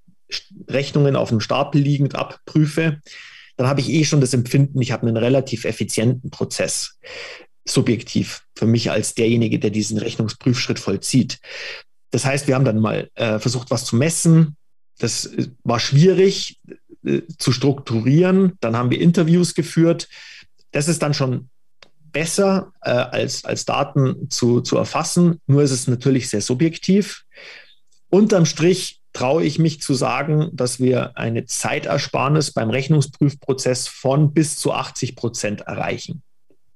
[0.69, 3.01] Rechnungen auf dem Stapel liegend abprüfe,
[3.57, 6.97] dann habe ich eh schon das Empfinden, ich habe einen relativ effizienten Prozess,
[7.67, 11.39] subjektiv für mich als derjenige, der diesen Rechnungsprüfschritt vollzieht.
[12.11, 14.55] Das heißt, wir haben dann mal äh, versucht, was zu messen,
[15.01, 15.31] das
[15.63, 16.59] war schwierig
[17.03, 18.53] äh, zu strukturieren.
[18.59, 20.07] Dann haben wir Interviews geführt.
[20.71, 21.49] Das ist dann schon
[22.11, 25.41] besser äh, als, als Daten zu, zu erfassen.
[25.47, 27.25] Nur ist es natürlich sehr subjektiv.
[28.09, 34.57] Unterm Strich traue ich mich zu sagen, dass wir eine Zeitersparnis beim Rechnungsprüfprozess von bis
[34.57, 36.21] zu 80 Prozent erreichen.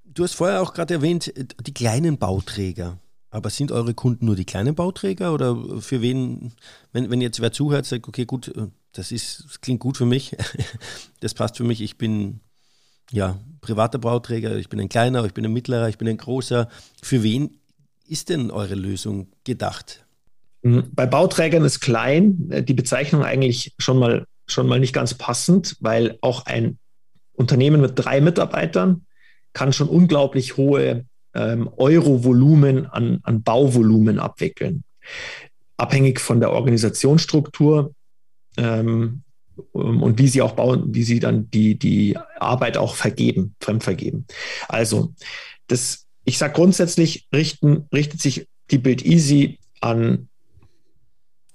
[0.04, 2.98] Du hast vorher auch gerade erwähnt, die kleinen Bauträger.
[3.36, 6.54] Aber sind eure Kunden nur die kleinen Bauträger oder für wen,
[6.94, 10.06] wenn, wenn jetzt wer zuhört, sagt, okay, gut, äh, das, ist, das klingt gut für
[10.06, 10.38] mich,
[11.20, 12.40] das passt für mich, ich bin
[13.12, 16.70] ja privater Bauträger, ich bin ein kleiner, ich bin ein mittlerer, ich bin ein großer.
[17.04, 17.60] Für wen
[18.08, 20.06] ist denn eure Lösung gedacht?
[20.62, 20.86] Mhm.
[20.94, 25.76] Bei Bauträgern ist klein äh, die Bezeichnung eigentlich schon mal, schon mal nicht ganz passend,
[25.82, 26.80] weil auch ein
[27.34, 29.06] Unternehmen mit drei Mitarbeitern
[29.52, 31.04] kann schon unglaublich hohe
[31.36, 34.84] ähm, Euro-Volumen an, an Bauvolumen abwickeln.
[35.78, 37.94] Abhängig von der Organisationsstruktur
[38.58, 39.24] ähm,
[39.72, 44.26] und wie sie auch bauen, wie sie dann die, die Arbeit auch vergeben, fremdvergeben.
[44.68, 45.14] Also,
[45.68, 50.30] das, ich sage grundsätzlich, richten, richtet sich die Build Easy an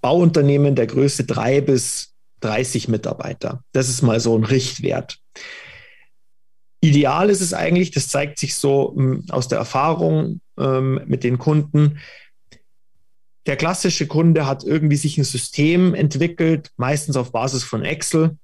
[0.00, 3.64] Bauunternehmen der Größe drei bis 30 Mitarbeiter.
[3.72, 5.18] Das ist mal so ein Richtwert.
[6.80, 11.38] Ideal ist es eigentlich, das zeigt sich so ähm, aus der Erfahrung ähm, mit den
[11.38, 11.98] Kunden.
[13.46, 18.38] Der klassische Kunde hat irgendwie sich ein System entwickelt, meistens auf Basis von Excel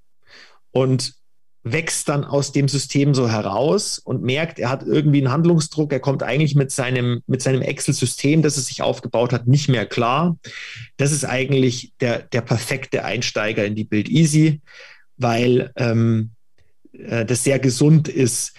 [0.71, 1.15] und
[1.63, 5.99] wächst dann aus dem System so heraus und merkt, er hat irgendwie einen Handlungsdruck, er
[5.99, 10.39] kommt eigentlich mit seinem, mit seinem Excel-System, das er sich aufgebaut hat, nicht mehr klar.
[10.97, 14.61] Das ist eigentlich der, der perfekte Einsteiger in die Build Easy,
[15.17, 16.36] weil ähm,
[16.99, 18.55] äh, das sehr gesund ist.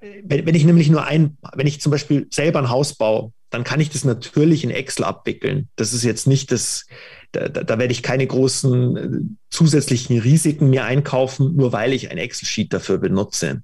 [0.00, 3.64] Wenn, wenn ich nämlich nur ein, wenn ich zum Beispiel selber ein Haus baue, dann
[3.64, 5.68] kann ich das natürlich in Excel abwickeln.
[5.76, 6.86] Das ist jetzt nicht das,
[7.32, 9.08] da, da werde ich keine großen äh,
[9.50, 13.62] zusätzlichen Risiken mir einkaufen, nur weil ich ein Excel-Sheet dafür benutze.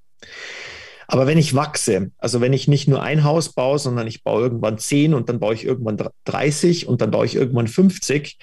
[1.06, 4.42] Aber wenn ich wachse, also wenn ich nicht nur ein Haus baue, sondern ich baue
[4.42, 8.36] irgendwann zehn und dann baue ich irgendwann 30 und dann baue ich irgendwann 50,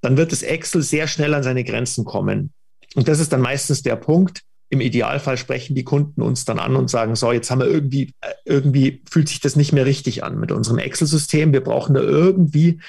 [0.00, 2.52] dann wird das Excel sehr schnell an seine Grenzen kommen.
[2.96, 6.76] Und das ist dann meistens der Punkt, im Idealfall sprechen die Kunden uns dann an
[6.76, 10.22] und sagen, so, jetzt haben wir irgendwie, äh, irgendwie fühlt sich das nicht mehr richtig
[10.22, 11.52] an mit unserem Excel-System.
[11.52, 12.80] Wir brauchen da irgendwie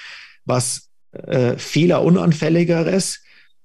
[0.46, 3.22] was äh, fehlerunanfälligeres.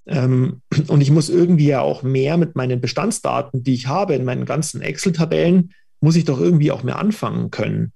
[0.07, 4.25] Ähm, und ich muss irgendwie ja auch mehr mit meinen Bestandsdaten, die ich habe in
[4.25, 7.93] meinen ganzen Excel-Tabellen, muss ich doch irgendwie auch mehr anfangen können.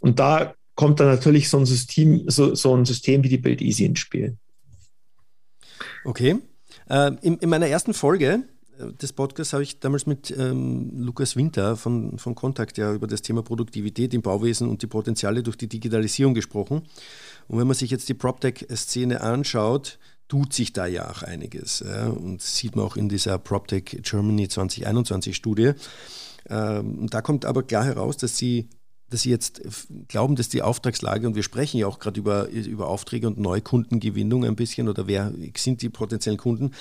[0.00, 3.62] Und da kommt dann natürlich so ein System, so, so ein System wie die Build
[3.62, 4.36] Easy ins Spiel.
[6.04, 6.36] Okay.
[6.90, 8.44] Äh, in, in meiner ersten Folge
[9.00, 13.22] des Podcasts habe ich damals mit ähm, Lukas Winter von, von Kontakt ja über das
[13.22, 16.82] Thema Produktivität im Bauwesen und die Potenziale durch die Digitalisierung gesprochen.
[17.48, 21.84] Und wenn man sich jetzt die PropTech-Szene anschaut, tut sich da ja auch einiges.
[21.86, 25.72] Ja, und sieht man auch in dieser PropTech Germany 2021-Studie.
[26.48, 28.68] Ähm, da kommt aber klar heraus, dass sie
[29.10, 29.62] dass Sie jetzt
[30.08, 34.44] glauben, dass die Auftragslage, und wir sprechen ja auch gerade über, über Aufträge und Neukundengewinnung
[34.44, 36.72] ein bisschen, oder wer sind die potenziellen Kunden?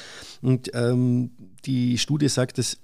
[0.42, 2.78] Und ähm, die Studie sagt, dass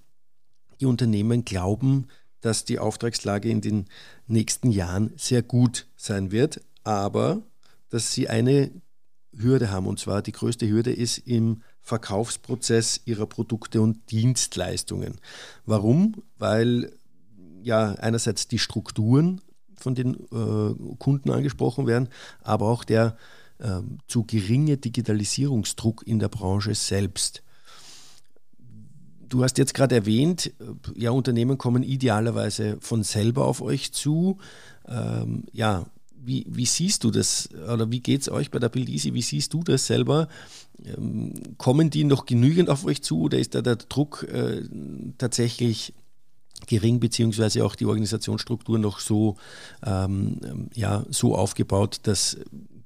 [0.79, 2.07] die Unternehmen glauben,
[2.41, 3.85] dass die Auftragslage in den
[4.27, 6.61] nächsten Jahren sehr gut sein wird.
[6.83, 7.41] aber
[7.89, 8.71] dass sie eine
[9.35, 9.87] Hürde haben.
[9.87, 15.19] Und zwar die größte Hürde ist im Verkaufsprozess ihrer Produkte und Dienstleistungen.
[15.65, 16.23] Warum?
[16.37, 16.91] Weil
[17.61, 19.41] ja einerseits die Strukturen
[19.75, 22.09] von den äh, Kunden angesprochen werden,
[22.41, 23.17] aber auch der
[23.59, 27.43] äh, zu geringe Digitalisierungsdruck in der Branche selbst.
[29.29, 34.37] Du hast jetzt gerade erwähnt, äh, ja, Unternehmen kommen idealerweise von selber auf euch zu.
[34.87, 35.85] Ähm, ja,
[36.21, 39.13] wie, wie, siehst du das oder wie geht es euch bei der Build Easy?
[39.13, 40.27] Wie siehst du das selber?
[40.83, 44.63] Ähm, kommen die noch genügend auf euch zu oder ist da der Druck äh,
[45.17, 45.93] tatsächlich
[46.67, 49.37] gering, beziehungsweise auch die Organisationsstruktur noch so,
[49.85, 52.37] ähm, ja, so aufgebaut, dass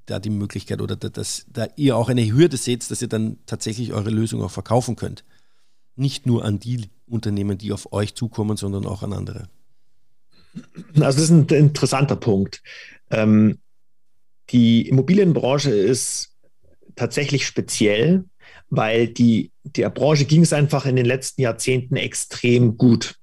[0.06, 3.94] da die Möglichkeit oder dass da ihr auch eine Hürde seht, dass ihr dann tatsächlich
[3.94, 5.24] eure Lösung auch verkaufen könnt?
[5.96, 9.50] Nicht nur an die Unternehmen, die auf euch zukommen, sondern auch an andere.
[10.96, 12.62] Also das ist ein interessanter Punkt.
[13.12, 13.60] Ähm,
[14.50, 16.36] die Immobilienbranche ist
[16.96, 18.26] tatsächlich speziell,
[18.70, 23.16] weil die, der Branche ging es einfach in den letzten Jahrzehnten extrem gut.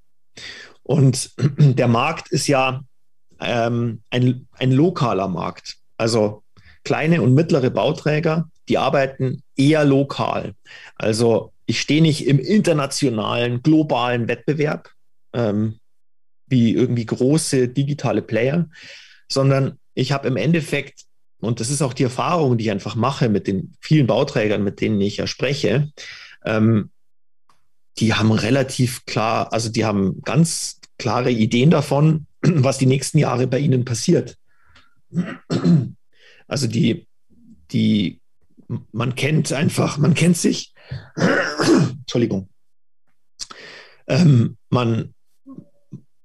[0.83, 2.83] Und der Markt ist ja
[3.41, 5.77] ähm, ein, ein lokaler Markt.
[5.97, 6.43] Also
[6.85, 10.55] kleine und mittlere Bauträger, die arbeiten eher lokal.
[10.97, 14.91] Also ich stehe nicht im internationalen, globalen Wettbewerb
[15.33, 15.79] ähm,
[16.47, 18.69] wie irgendwie große digitale Player,
[19.29, 21.05] sondern ich habe im Endeffekt,
[21.39, 24.81] und das ist auch die Erfahrung, die ich einfach mache mit den vielen Bauträgern, mit
[24.81, 25.93] denen ich ja spreche,
[26.45, 26.91] ähm,
[27.99, 33.47] die haben relativ klar, also die haben ganz klare Ideen davon, was die nächsten Jahre
[33.47, 34.37] bei ihnen passiert.
[36.49, 37.07] Also die,
[37.71, 38.19] die,
[38.91, 40.70] man kennt einfach, man kennt sich,
[42.01, 42.49] Entschuldigung,
[44.07, 45.15] ähm, man,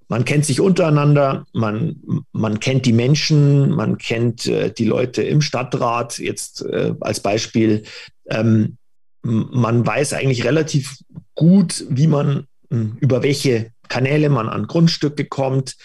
[0.08, 5.42] man kennt sich untereinander, man, man kennt die Menschen, man kennt äh, die Leute im
[5.42, 7.84] Stadtrat, jetzt äh, als Beispiel.
[8.30, 8.78] Ähm,
[9.24, 10.98] man weiß eigentlich relativ
[11.34, 15.76] gut, wie man, über welche Kanäle man an Grundstücke kommt.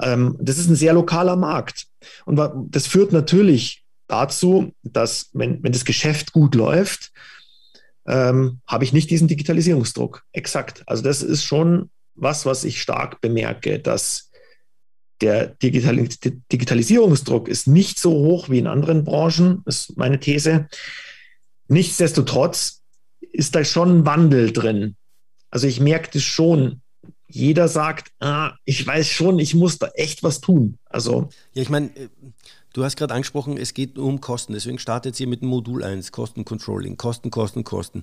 [0.00, 1.86] Ähm, das ist ein sehr lokaler Markt.
[2.24, 7.12] Und das führt natürlich dazu, dass wenn, wenn das Geschäft gut läuft,
[8.08, 10.24] ähm, habe ich nicht diesen Digitalisierungsdruck.
[10.32, 10.82] Exakt.
[10.86, 14.30] Also das ist schon was, was ich stark bemerke, dass
[15.20, 15.96] der Digital
[16.52, 20.68] Digitalisierungsdruck ist nicht so hoch wie in anderen Branchen, ist meine These.
[21.68, 22.82] Nichtsdestotrotz
[23.32, 24.96] ist da schon ein Wandel drin.
[25.50, 26.82] Also ich merke das schon.
[27.26, 30.78] Jeder sagt, ah, ich weiß schon, ich muss da echt was tun.
[30.86, 32.08] Also ja, ich meine, äh,
[32.72, 34.52] du hast gerade angesprochen, es geht um Kosten.
[34.52, 38.02] Deswegen startet es hier mit Modul 1, Kostencontrolling, Kosten, Kosten, Kosten.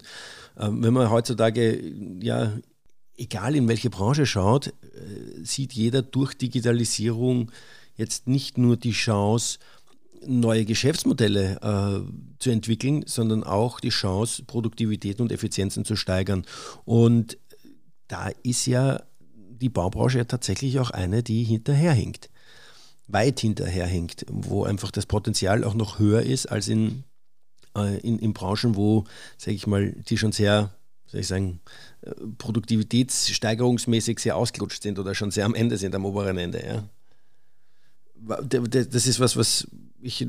[0.57, 1.81] Ähm, wenn man heutzutage
[2.21, 2.53] ja
[3.17, 7.51] egal in welche Branche schaut, äh, sieht jeder durch Digitalisierung
[7.95, 9.59] jetzt nicht nur die Chance,
[10.27, 16.45] neue Geschäftsmodelle äh, zu entwickeln, sondern auch die Chance, Produktivität und Effizienzen zu steigern.
[16.83, 17.37] Und
[18.07, 22.29] da ist ja die Baubranche ja tatsächlich auch eine, die hinterherhinkt.
[23.07, 27.03] Weit hinterherhinkt, wo einfach das Potenzial auch noch höher ist als in,
[27.75, 29.05] äh, in, in Branchen, wo,
[29.37, 30.71] sage ich mal, die schon sehr
[31.07, 31.61] soll ich sagen,
[32.01, 36.65] äh, produktivitätssteigerungsmäßig sehr ausgelutscht sind oder schon sehr am Ende sind, am oberen Ende.
[36.65, 36.83] Ja.
[38.67, 39.67] Das ist was, was
[40.01, 40.25] ich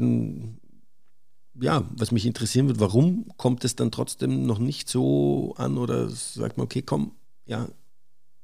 [1.60, 6.10] ja, was mich interessieren wird, warum kommt es dann trotzdem noch nicht so an oder
[6.10, 7.12] sagt man, okay, komm,
[7.46, 7.68] ja,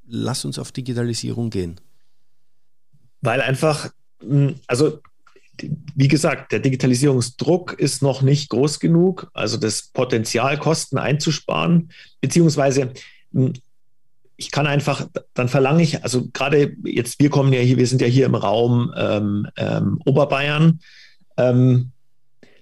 [0.07, 1.81] lass uns auf Digitalisierung gehen?
[3.21, 3.93] Weil einfach,
[4.67, 5.01] also
[5.95, 12.93] wie gesagt, der Digitalisierungsdruck ist noch nicht groß genug, also das Potenzial, Kosten einzusparen, beziehungsweise
[13.33, 13.53] hm,
[14.37, 18.01] ich kann einfach, dann verlange ich, also gerade jetzt, wir kommen ja hier, wir sind
[18.01, 20.81] ja hier im Raum ähm, ähm, Oberbayern,
[21.37, 21.93] ähm,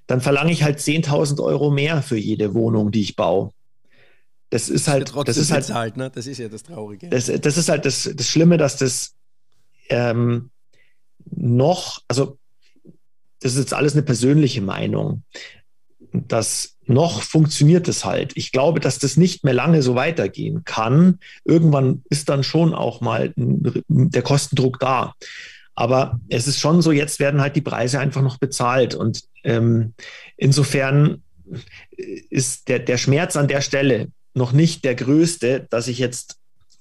[0.07, 3.53] dann verlange ich halt 10.000 Euro mehr für jede Wohnung, die ich baue.
[4.51, 6.11] Das ist halt, das ist halt, halt ne?
[6.13, 7.09] das ist ja das Traurige.
[7.09, 9.15] Das, das ist halt das, das Schlimme, dass das
[9.89, 10.51] ähm,
[11.31, 12.39] noch, also
[13.41, 15.23] das ist jetzt alles eine persönliche Meinung.
[16.13, 18.33] Das noch funktioniert es halt.
[18.35, 21.21] Ich glaube, dass das nicht mehr lange so weitergehen kann.
[21.45, 25.15] Irgendwann ist dann schon auch mal der Kostendruck da.
[25.75, 28.95] Aber es ist schon so, jetzt werden halt die Preise einfach noch bezahlt.
[28.95, 29.95] Und ähm,
[30.37, 31.23] insofern
[32.29, 36.37] ist der, der Schmerz an der Stelle noch nicht der größte, dass ich jetzt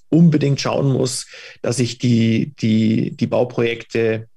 [0.08, 1.26] unbedingt schauen muss,
[1.62, 4.28] dass ich die, die, die Bauprojekte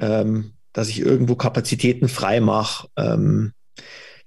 [0.00, 2.88] ähm, dass ich irgendwo Kapazitäten frei mache.
[2.96, 3.52] Ähm,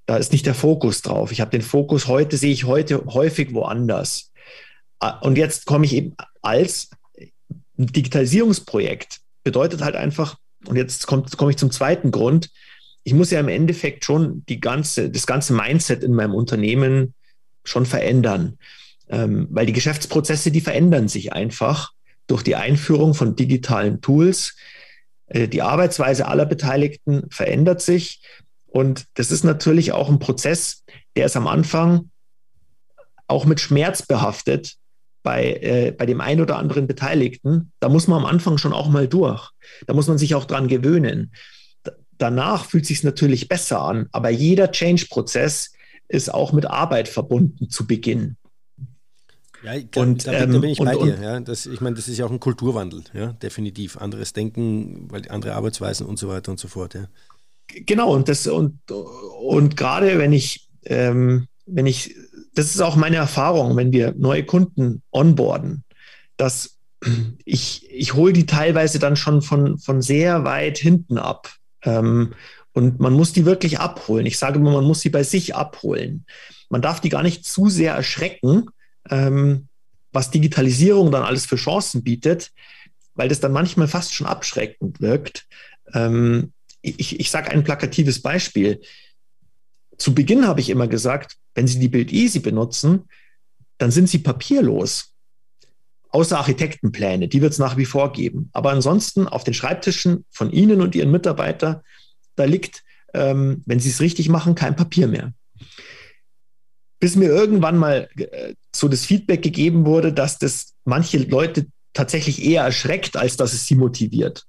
[0.05, 1.31] da ist nicht der Fokus drauf.
[1.31, 4.31] Ich habe den Fokus heute, sehe ich heute häufig woanders.
[4.99, 6.89] Ah, und jetzt komme ich eben als
[7.77, 12.49] Digitalisierungsprojekt, bedeutet halt einfach, und jetzt komme ich zum zweiten Grund,
[13.03, 17.13] ich muss ja im Endeffekt schon die ganze, das ganze Mindset in meinem Unternehmen
[17.63, 18.57] schon verändern.
[19.09, 21.91] Ähm, weil die Geschäftsprozesse, die verändern sich einfach
[22.27, 24.55] durch die Einführung von digitalen Tools.
[25.27, 28.21] Äh, die Arbeitsweise aller Beteiligten verändert sich.
[28.67, 30.83] Und das ist natürlich auch ein Prozess,
[31.15, 32.09] der ist am Anfang
[33.27, 34.75] auch mit Schmerz behaftet
[35.23, 37.71] bei, äh, bei dem einen oder anderen Beteiligten.
[37.79, 39.49] Da muss man am Anfang schon auch mal durch.
[39.87, 41.31] Da muss man sich auch dran gewöhnen.
[42.19, 45.73] danach fühlt sich natürlich besser an, aber jeder Change-Prozess
[46.07, 48.37] ist auch mit Arbeit verbunden zu Beginn.
[49.63, 51.21] Ja, glaub, und, da, da, bin ich ähm, bei und, dir.
[51.21, 51.39] Ja.
[51.39, 53.97] Das, ich meine, das ist ja auch ein Kulturwandel, ja, definitiv.
[53.97, 56.95] Anderes Denken, weil andere Arbeitsweisen und so weiter und so fort.
[56.95, 57.07] Ja.
[57.67, 62.15] Genau, und das und, und gerade wenn ich, ähm, wenn ich,
[62.53, 65.83] das ist auch meine Erfahrung, wenn wir neue Kunden onboarden,
[66.37, 66.77] dass
[67.45, 71.53] ich, ich hole die teilweise dann schon von, von sehr weit hinten ab.
[71.83, 72.33] Ähm,
[72.73, 74.25] und man muss die wirklich abholen.
[74.25, 76.25] Ich sage immer, man muss sie bei sich abholen.
[76.69, 78.67] Man darf die gar nicht zu sehr erschrecken,
[79.09, 79.67] ähm,
[80.11, 82.51] was Digitalisierung dann alles für Chancen bietet,
[83.15, 85.47] weil das dann manchmal fast schon abschreckend wirkt.
[85.93, 88.81] Ähm, ich ich sage ein plakatives Beispiel.
[89.97, 93.07] Zu Beginn habe ich immer gesagt, wenn Sie die Bild Easy benutzen,
[93.77, 95.13] dann sind Sie papierlos.
[96.09, 98.49] Außer Architektenpläne, die wird es nach wie vor geben.
[98.53, 101.81] Aber ansonsten auf den Schreibtischen von Ihnen und Ihren Mitarbeitern,
[102.35, 105.33] da liegt, ähm, wenn Sie es richtig machen, kein Papier mehr
[107.03, 112.41] bis mir irgendwann mal äh, so das Feedback gegeben wurde, dass das manche Leute tatsächlich
[112.41, 114.45] eher erschreckt, als dass es sie motiviert.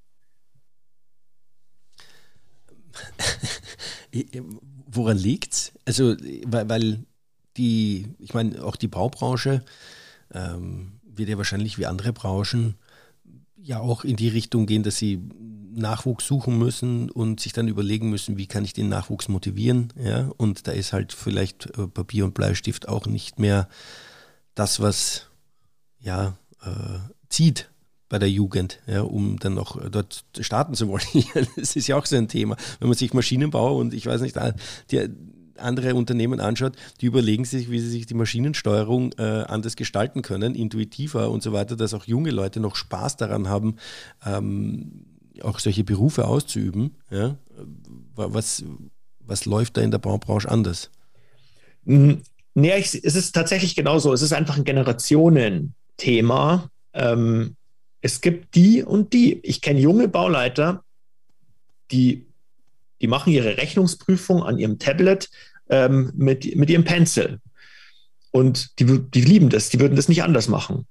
[4.86, 5.72] Woran liegt's?
[5.84, 6.14] Also,
[6.46, 7.04] weil, weil
[7.56, 9.64] die, ich meine, auch die Baubranche
[10.32, 12.76] ähm, wird ja wahrscheinlich wie andere Branchen
[13.56, 15.20] ja auch in die Richtung gehen, dass sie
[15.76, 19.92] Nachwuchs suchen müssen und sich dann überlegen müssen, wie kann ich den Nachwuchs motivieren.
[20.02, 20.30] Ja?
[20.36, 23.68] Und da ist halt vielleicht äh, Papier und Bleistift auch nicht mehr
[24.54, 25.28] das, was
[26.00, 27.70] ja, äh, zieht
[28.08, 31.02] bei der Jugend, ja, um dann noch dort starten zu wollen.
[31.56, 32.56] das ist ja auch so ein Thema.
[32.78, 34.36] Wenn man sich Maschinenbau und ich weiß nicht,
[34.90, 35.08] die,
[35.58, 40.54] andere Unternehmen anschaut, die überlegen sich, wie sie sich die Maschinensteuerung äh, anders gestalten können,
[40.54, 43.76] intuitiver und so weiter, dass auch junge Leute noch Spaß daran haben,
[44.24, 45.06] ähm,
[45.42, 46.96] auch solche Berufe auszuüben.
[47.10, 47.38] Ja?
[48.14, 48.64] Was,
[49.20, 50.90] was läuft da in der Baubranche anders?
[51.86, 52.22] Hm,
[52.54, 54.12] nee, es ist tatsächlich genauso.
[54.12, 56.70] Es ist einfach ein Generationenthema.
[56.92, 57.56] Ähm,
[58.00, 59.40] es gibt die und die.
[59.42, 60.84] Ich kenne junge Bauleiter,
[61.90, 62.26] die,
[63.00, 65.30] die machen ihre Rechnungsprüfung an ihrem Tablet
[65.68, 67.40] ähm, mit, mit ihrem Pencil.
[68.30, 70.86] Und die, die lieben das, die würden das nicht anders machen.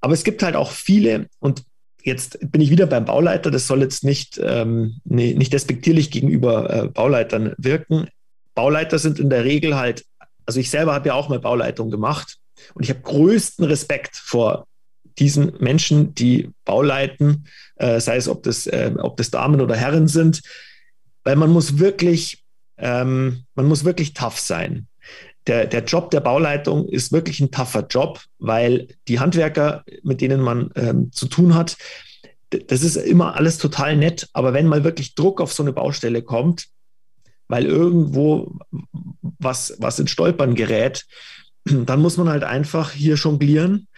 [0.00, 1.64] Aber es gibt halt auch viele, und
[2.04, 6.70] jetzt bin ich wieder beim Bauleiter, das soll jetzt nicht, ähm, nee, nicht despektierlich gegenüber
[6.70, 8.08] äh, Bauleitern wirken.
[8.54, 10.04] Bauleiter sind in der Regel halt,
[10.46, 12.38] also ich selber habe ja auch mal Bauleitung gemacht
[12.74, 14.66] und ich habe größten Respekt vor
[15.18, 17.44] diesen Menschen, die Bauleiten,
[17.76, 20.42] äh, sei es ob das, äh, ob das Damen oder Herren sind,
[21.24, 22.42] weil man muss wirklich,
[22.78, 24.88] ähm, man muss wirklich tough sein
[25.46, 30.40] der, der Job der Bauleitung ist wirklich ein tougher Job, weil die Handwerker, mit denen
[30.40, 31.76] man ähm, zu tun hat,
[32.50, 36.22] das ist immer alles total nett, aber wenn mal wirklich Druck auf so eine Baustelle
[36.22, 36.68] kommt,
[37.48, 38.58] weil irgendwo
[39.38, 41.06] was, was in Stolpern gerät,
[41.64, 43.88] dann muss man halt einfach hier jonglieren.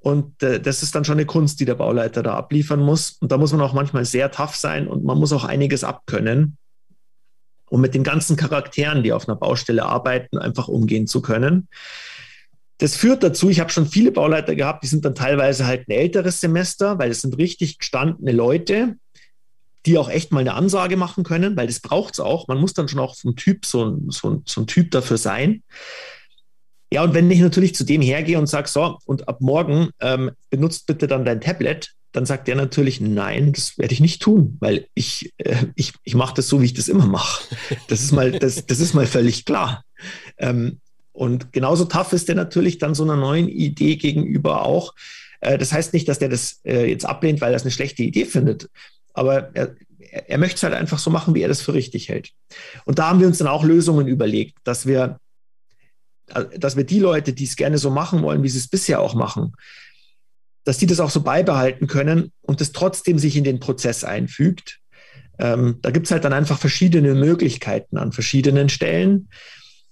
[0.00, 3.18] Und äh, das ist dann schon eine Kunst, die der Bauleiter da abliefern muss.
[3.20, 6.56] Und da muss man auch manchmal sehr tough sein und man muss auch einiges abkönnen
[7.70, 11.68] um mit den ganzen Charakteren, die auf einer Baustelle arbeiten, einfach umgehen zu können.
[12.78, 15.92] Das führt dazu, ich habe schon viele Bauleiter gehabt, die sind dann teilweise halt ein
[15.92, 18.96] älteres Semester, weil es sind richtig gestandene Leute,
[19.84, 22.46] die auch echt mal eine Ansage machen können, weil das braucht es auch.
[22.46, 25.18] Man muss dann schon auch vom Typ so ein, so, ein, so ein Typ dafür
[25.18, 25.62] sein.
[26.92, 30.30] Ja, und wenn ich natürlich zu dem hergehe und sage, so, und ab morgen ähm,
[30.50, 34.56] benutzt bitte dann dein Tablet, dann sagt er natürlich, nein, das werde ich nicht tun,
[34.60, 37.54] weil ich, äh, ich, ich mache das so, wie ich das immer mache.
[37.88, 39.84] Das ist mal, das, das ist mal völlig klar.
[40.38, 40.80] Ähm,
[41.12, 44.94] und genauso tough ist der natürlich dann so einer neuen Idee gegenüber auch.
[45.40, 48.02] Äh, das heißt nicht, dass der das äh, jetzt ablehnt, weil er es eine schlechte
[48.02, 48.70] Idee findet.
[49.12, 49.74] Aber er,
[50.10, 52.30] er möchte es halt einfach so machen, wie er das für richtig hält.
[52.84, 55.18] Und da haben wir uns dann auch Lösungen überlegt, dass wir,
[56.28, 59.00] äh, dass wir die Leute, die es gerne so machen wollen, wie sie es bisher
[59.00, 59.52] auch machen,
[60.68, 64.80] dass die das auch so beibehalten können und es trotzdem sich in den Prozess einfügt.
[65.38, 69.30] Ähm, da gibt es halt dann einfach verschiedene Möglichkeiten an verschiedenen Stellen,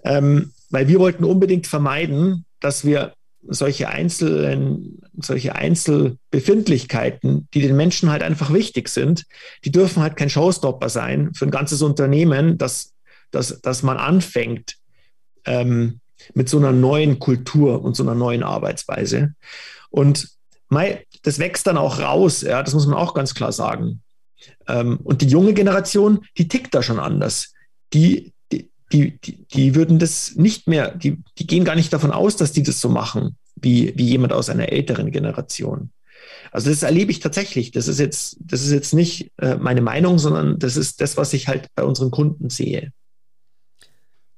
[0.04, 3.14] ähm, weil wir wollten unbedingt vermeiden, dass wir
[3.48, 9.24] solche einzelnen solche Einzelbefindlichkeiten, die den Menschen halt einfach wichtig sind,
[9.64, 12.92] die dürfen halt kein Showstopper sein für ein ganzes Unternehmen, dass,
[13.30, 14.76] dass, dass man anfängt
[15.46, 16.00] ähm,
[16.34, 19.32] mit so einer neuen Kultur und so einer neuen Arbeitsweise.
[19.88, 20.36] Und
[20.68, 24.02] mei, das wächst dann auch raus, ja, das muss man auch ganz klar sagen.
[24.68, 27.52] Ähm, und die junge Generation, die tickt da schon anders.
[27.92, 32.36] Die, die, die, die würden das nicht mehr, die, die gehen gar nicht davon aus,
[32.36, 35.90] dass die das so machen, wie, wie jemand aus einer älteren Generation.
[36.52, 37.70] Also das erlebe ich tatsächlich.
[37.70, 41.32] Das ist jetzt, das ist jetzt nicht äh, meine Meinung, sondern das ist das, was
[41.32, 42.92] ich halt bei unseren Kunden sehe.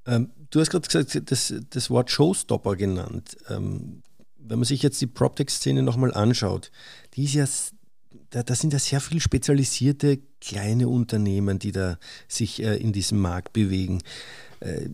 [0.07, 3.37] Ähm, du hast gerade gesagt, das, das Wort Showstopper genannt.
[3.49, 4.03] Ähm,
[4.49, 6.70] wenn man sich jetzt die PropTech-Szene nochmal anschaut,
[7.14, 7.46] die ist ja,
[8.30, 13.18] da, da, sind ja sehr viel spezialisierte kleine Unternehmen, die da sich äh, in diesem
[13.18, 14.03] Markt bewegen.
[14.61, 14.90] Äh,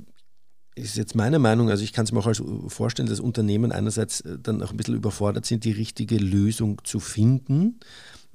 [0.77, 4.21] ist jetzt meine Meinung, also ich kann es mir auch als vorstellen, dass Unternehmen einerseits
[4.23, 7.79] äh, dann auch ein bisschen überfordert sind, die richtige Lösung zu finden,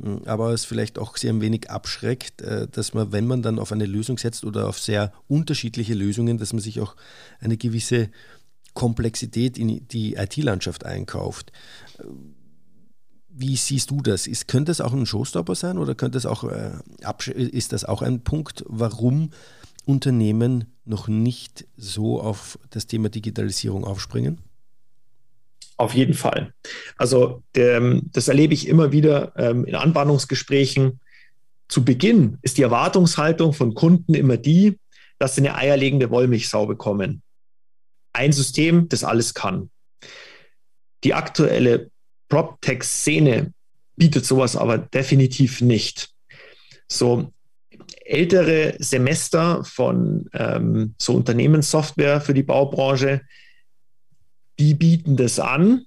[0.02, 3.60] hm, aber es vielleicht auch sehr ein wenig abschreckt, äh, dass man, wenn man dann
[3.60, 6.96] auf eine Lösung setzt oder auf sehr unterschiedliche Lösungen, dass man sich auch
[7.40, 8.10] eine gewisse
[8.80, 11.52] Komplexität in die IT-Landschaft einkauft.
[13.28, 14.26] Wie siehst du das?
[14.26, 16.72] Ist, könnte das auch ein Showstopper sein oder könnte das auch, äh,
[17.34, 19.32] ist das auch ein Punkt, warum
[19.84, 24.40] Unternehmen noch nicht so auf das Thema Digitalisierung aufspringen?
[25.76, 26.54] Auf jeden Fall.
[26.96, 31.02] Also der, das erlebe ich immer wieder ähm, in Anbahnungsgesprächen.
[31.68, 34.80] Zu Beginn ist die Erwartungshaltung von Kunden immer die,
[35.18, 37.24] dass sie eine eierlegende Wollmilchsau bekommen
[38.14, 39.70] ein System, das alles kann.
[41.04, 41.90] Die aktuelle
[42.30, 43.54] PropTech-Szene
[43.96, 46.10] bietet sowas aber definitiv nicht.
[46.88, 47.32] So
[48.06, 53.22] ältere Semester von ähm, so Unternehmenssoftware für die Baubranche,
[54.58, 55.86] die bieten das an.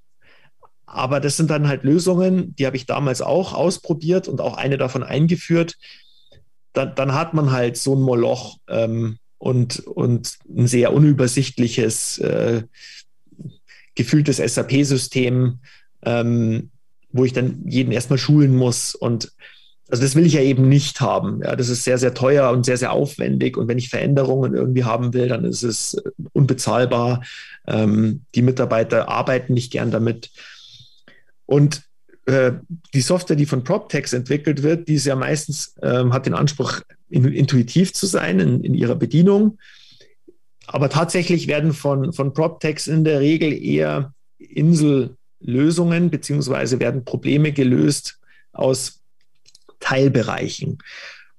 [0.87, 4.79] Aber das sind dann halt Lösungen, die habe ich damals auch ausprobiert und auch eine
[4.79, 5.77] davon eingeführt.
[6.75, 12.63] Dann, dann hat man halt so ein Moloch, ähm, und, und ein sehr unübersichtliches, äh,
[13.97, 15.59] gefühltes SAP-System,
[16.05, 16.71] ähm,
[17.11, 18.95] wo ich dann jeden erstmal schulen muss.
[18.95, 19.33] Und
[19.89, 21.41] also das will ich ja eben nicht haben.
[21.43, 23.57] Ja, das ist sehr, sehr teuer und sehr, sehr aufwendig.
[23.57, 26.01] Und wenn ich Veränderungen irgendwie haben will, dann ist es
[26.33, 27.25] unbezahlbar.
[27.67, 30.31] Ähm, die Mitarbeiter arbeiten nicht gern damit.
[31.47, 31.83] Und
[32.27, 32.53] äh,
[32.95, 36.81] die Software, die von PropTex entwickelt wird, die ist ja meistens, ähm, hat den Anspruch,
[37.13, 39.59] intuitiv zu sein in, in ihrer Bedienung.
[40.67, 48.19] Aber tatsächlich werden von, von PropTex in der Regel eher Insellösungen beziehungsweise werden Probleme gelöst
[48.53, 49.01] aus
[49.81, 50.79] Teilbereichen.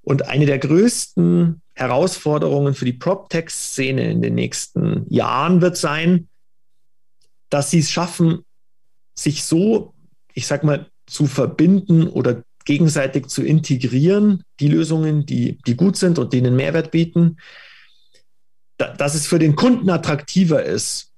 [0.01, 6.27] Und eine der größten Herausforderungen für die PropTech-Szene in den nächsten Jahren wird sein,
[7.49, 8.43] dass sie es schaffen,
[9.15, 9.93] sich so,
[10.33, 16.19] ich sag mal, zu verbinden oder gegenseitig zu integrieren, die Lösungen, die, die gut sind
[16.19, 17.37] und denen Mehrwert bieten,
[18.77, 21.11] da, dass es für den Kunden attraktiver ist,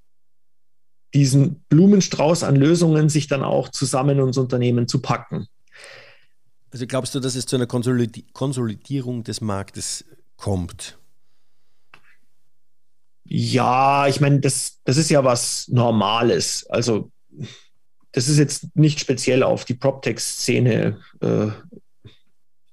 [1.14, 5.48] diesen Blumenstrauß an Lösungen sich dann auch zusammen ins Unternehmen zu packen.
[6.72, 10.04] Also glaubst du, dass es zu einer Konsolidierung des Marktes
[10.36, 10.98] kommt?
[13.24, 16.66] Ja, ich meine, das, das ist ja was Normales.
[16.68, 17.12] Also
[18.16, 21.48] das ist jetzt nicht speziell auf die PropTech-Szene äh,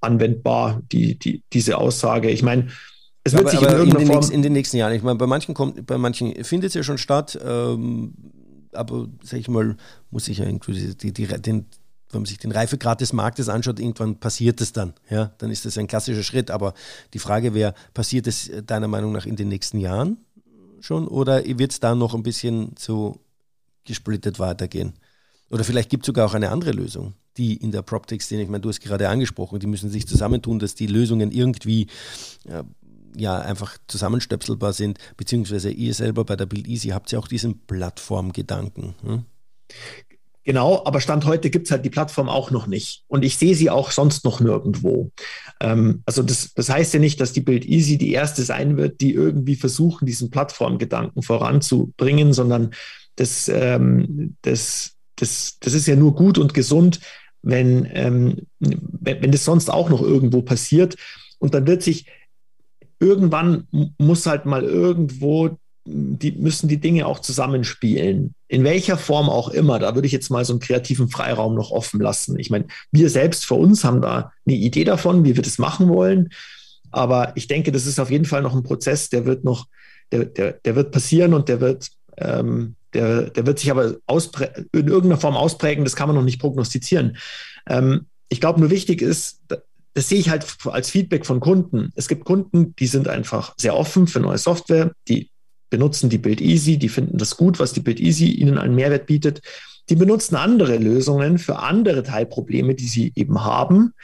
[0.01, 2.31] anwendbar, die, die, diese Aussage.
[2.31, 2.69] Ich meine,
[3.25, 5.03] es wird aber, sich in, irgendeiner in, den Form nächsten, in den nächsten Jahren, ich
[5.03, 8.15] meine, bei manchen kommt, bei manchen findet es ja schon statt, ähm,
[8.73, 9.77] aber sag ich mal,
[10.13, 11.67] muss ich ja irgendwie die, die, den,
[12.11, 14.95] wenn man sich den Reifegrad des Marktes anschaut, irgendwann passiert es dann.
[15.11, 16.53] Ja, dann ist das ein klassischer Schritt.
[16.53, 16.73] Aber
[17.15, 20.19] die Frage wäre, passiert es deiner Meinung nach in den nächsten Jahren
[20.79, 23.19] schon oder wird es da noch ein bisschen so
[23.85, 24.93] gesplittet weitergehen?
[25.53, 28.63] Oder vielleicht gibt es sogar auch eine andere Lösung, die in der PropTech-Szene, ich meine,
[28.63, 31.89] du hast gerade angesprochen, die müssen sich zusammentun, dass die Lösungen irgendwie
[32.49, 32.63] äh,
[33.17, 37.67] ja einfach zusammenstöpselbar sind, beziehungsweise ihr selber bei der Build Easy habt ja auch diesen
[37.67, 38.95] Plattformgedanken.
[39.03, 39.25] Hm?
[40.45, 43.05] Genau, aber Stand heute gibt es halt die Plattform auch noch nicht.
[43.07, 45.13] Und ich sehe sie auch sonst noch nirgendwo.
[45.61, 49.03] Ähm, also das, das heißt ja nicht, dass die Build Easy die erste sein wird,
[49.03, 52.71] die irgendwie versuchen, diesen Plattformgedanken voranzubringen, sondern
[53.17, 57.01] das, ähm, das, das, das ist ja nur gut und gesund,
[57.43, 60.97] wenn, ähm, wenn, wenn das sonst auch noch irgendwo passiert.
[61.39, 62.07] Und dann wird sich
[63.01, 63.67] irgendwann
[63.99, 68.35] muss halt mal irgendwo die müssen die Dinge auch zusammenspielen.
[68.47, 69.81] In welcher Form auch immer.
[69.81, 72.39] Da würde ich jetzt mal so einen kreativen Freiraum noch offen lassen.
[72.39, 75.89] Ich meine, wir selbst für uns haben da eine Idee davon, wie wir das machen
[75.89, 76.29] wollen.
[76.93, 79.67] Aber ich denke, das ist auf jeden Fall noch ein Prozess, der wird noch,
[80.13, 83.97] der, der, der wird passieren und der wird ähm, Der, der wird sich aber
[84.73, 87.17] in irgendeiner Form ausprägen, das kann man noch nicht prognostizieren.
[87.67, 89.41] Ähm, ich glaube, nur wichtig ist,
[89.95, 91.93] das sehe ich halt als Feedback von Kunden.
[91.95, 95.31] Es gibt Kunden, die sind einfach sehr offen für neue Software, die
[95.71, 99.07] benutzen die Build Easy, die finden das gut, was die Build Easy ihnen einen Mehrwert
[99.07, 99.41] bietet.
[99.89, 103.95] Die benutzen andere Lösungen für andere Teilprobleme, die sie eben haben.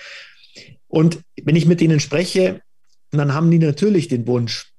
[0.89, 2.63] Und wenn ich mit denen spreche,
[3.11, 4.73] dann haben die natürlich den Wunsch,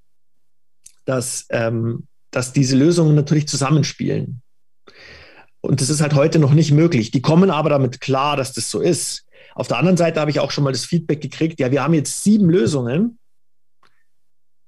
[1.06, 4.42] dass, ähm, dass diese Lösungen natürlich zusammenspielen.
[5.62, 7.12] Und das ist halt heute noch nicht möglich.
[7.12, 9.26] Die kommen aber damit klar, dass das so ist.
[9.56, 11.94] Auf der anderen Seite habe ich auch schon mal das Feedback gekriegt, ja, wir haben
[11.94, 13.20] jetzt sieben Lösungen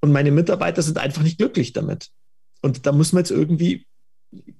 [0.02, 2.10] und meine Mitarbeiter sind einfach nicht glücklich damit.
[2.62, 3.86] Und da muss man jetzt irgendwie,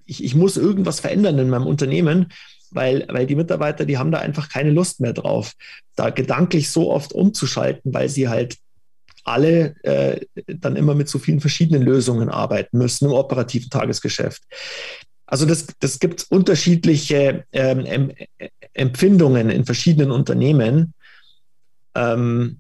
[0.06, 2.32] ich, ich muss irgendwas verändern in meinem Unternehmen,
[2.70, 5.54] weil, weil die Mitarbeiter, die haben da einfach keine Lust mehr drauf,
[5.96, 8.58] da gedanklich so oft umzuschalten, weil sie halt
[9.24, 14.44] alle äh, dann immer mit so vielen verschiedenen Lösungen arbeiten müssen im operativen Tagesgeschäft.
[15.26, 18.12] Also das, das gibt unterschiedliche ähm,
[18.74, 20.94] Empfindungen in verschiedenen Unternehmen.
[21.96, 22.58] Ähm,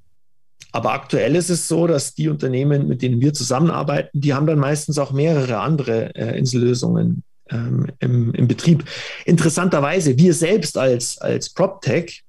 [0.72, 4.59] aber aktuell ist es so, dass die Unternehmen, mit denen wir zusammenarbeiten, die haben dann
[4.59, 8.86] meistens auch mehrere andere äh, Insellösungen ähm, im, im, Betrieb.
[9.26, 12.24] Interessanterweise, wir selbst als, als PropTech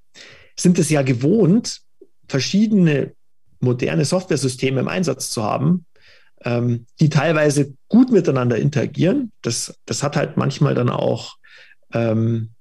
[0.57, 1.79] sind es ja gewohnt,
[2.27, 3.13] verschiedene
[3.63, 5.85] moderne Softwaresysteme im Einsatz zu haben,
[6.43, 9.31] ähm, die teilweise gut miteinander interagieren.
[9.41, 11.37] Das, das hat halt manchmal dann auch,
[11.93, 12.51] ähm,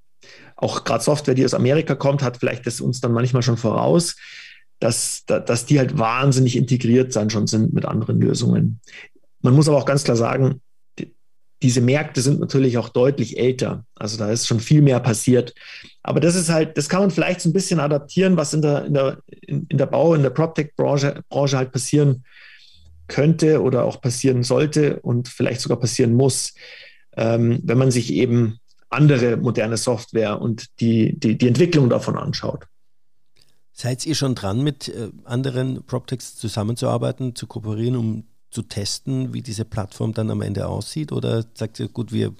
[0.57, 4.17] auch gerade Software, die aus Amerika kommt, hat vielleicht das uns dann manchmal schon voraus,
[4.79, 8.81] dass, dass die halt wahnsinnig integriert sein schon sind mit anderen Lösungen.
[9.41, 10.61] Man muss aber auch ganz klar sagen,
[11.63, 13.85] diese Märkte sind natürlich auch deutlich älter.
[13.95, 15.55] Also da ist schon viel mehr passiert.
[16.03, 18.85] Aber das ist halt, das kann man vielleicht so ein bisschen adaptieren, was in der,
[18.85, 22.25] in der, in, in der Bau, in der PropTech-Branche Branche halt passieren
[23.09, 26.55] könnte oder auch passieren sollte und vielleicht sogar passieren muss,
[27.17, 28.59] ähm, wenn man sich eben
[28.91, 32.67] andere moderne Software und die, die, die Entwicklung davon anschaut.
[33.73, 39.43] Seid ihr schon dran, mit äh, anderen PropTechs zusammenzuarbeiten, zu kooperieren, um zu testen, wie
[39.43, 41.11] diese Plattform dann am Ende aussieht?
[41.11, 42.33] Oder sagt ihr, gut, wir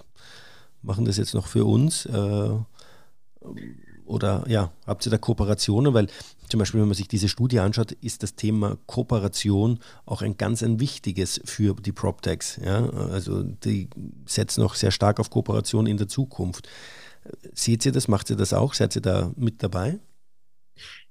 [0.83, 2.07] machen das jetzt noch für uns?
[2.07, 2.51] Äh,
[4.05, 5.95] oder ja, habt ihr da Kooperationen?
[5.95, 6.09] Weil
[6.49, 10.63] zum Beispiel, wenn man sich diese Studie anschaut, ist das Thema Kooperation auch ein ganz
[10.63, 12.61] ein wichtiges für die PropTechs.
[12.63, 12.91] Ja?
[12.91, 13.89] Also die
[14.27, 16.69] setzen auch sehr stark auf Kooperation in der Zukunft.
[17.55, 18.07] Seht ihr das?
[18.07, 18.75] Macht ihr das auch?
[18.75, 19.99] Seid ihr da mit dabei?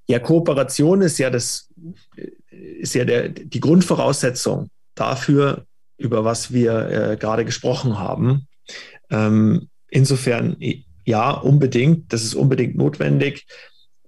[0.07, 1.69] Ja, Kooperation ist ja das,
[2.49, 4.69] ist ja der, die Grundvoraussetzung
[5.01, 5.65] dafür,
[5.97, 8.47] über was wir äh, gerade gesprochen haben.
[9.09, 10.57] Ähm, insofern,
[11.05, 13.45] ja, unbedingt, das ist unbedingt notwendig.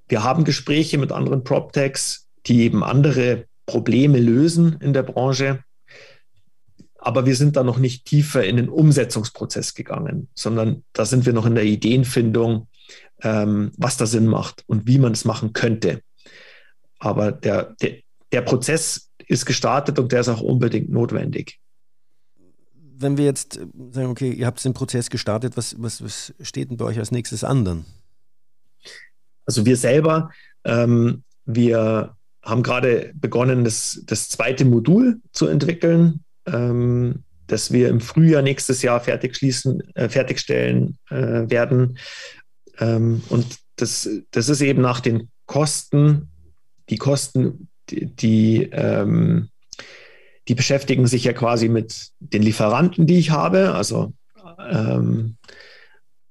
[0.07, 5.63] Wir haben Gespräche mit anderen PropTechs, die eben andere Probleme lösen in der Branche.
[6.97, 11.33] Aber wir sind da noch nicht tiefer in den Umsetzungsprozess gegangen, sondern da sind wir
[11.33, 12.67] noch in der Ideenfindung,
[13.21, 16.01] ähm, was da Sinn macht und wie man es machen könnte.
[16.99, 17.97] Aber der, der,
[18.31, 21.59] der Prozess ist gestartet und der ist auch unbedingt notwendig.
[22.95, 23.59] Wenn wir jetzt
[23.91, 27.11] sagen, okay, ihr habt den Prozess gestartet, was, was, was steht denn bei euch als
[27.11, 27.85] nächstes an
[29.45, 30.31] Also wir selber,
[30.63, 38.01] ähm, wir haben gerade begonnen, das, das zweite Modul zu entwickeln, ähm, das wir im
[38.01, 41.97] Frühjahr nächstes Jahr fertig schließen, äh, fertigstellen äh, werden.
[42.79, 43.45] Ähm, und
[43.75, 46.29] das, das ist eben nach den Kosten,
[46.89, 49.49] die Kosten die, ähm,
[50.47, 53.73] die beschäftigen sich ja quasi mit den Lieferanten, die ich habe.
[53.73, 54.13] Also
[54.59, 55.37] ähm,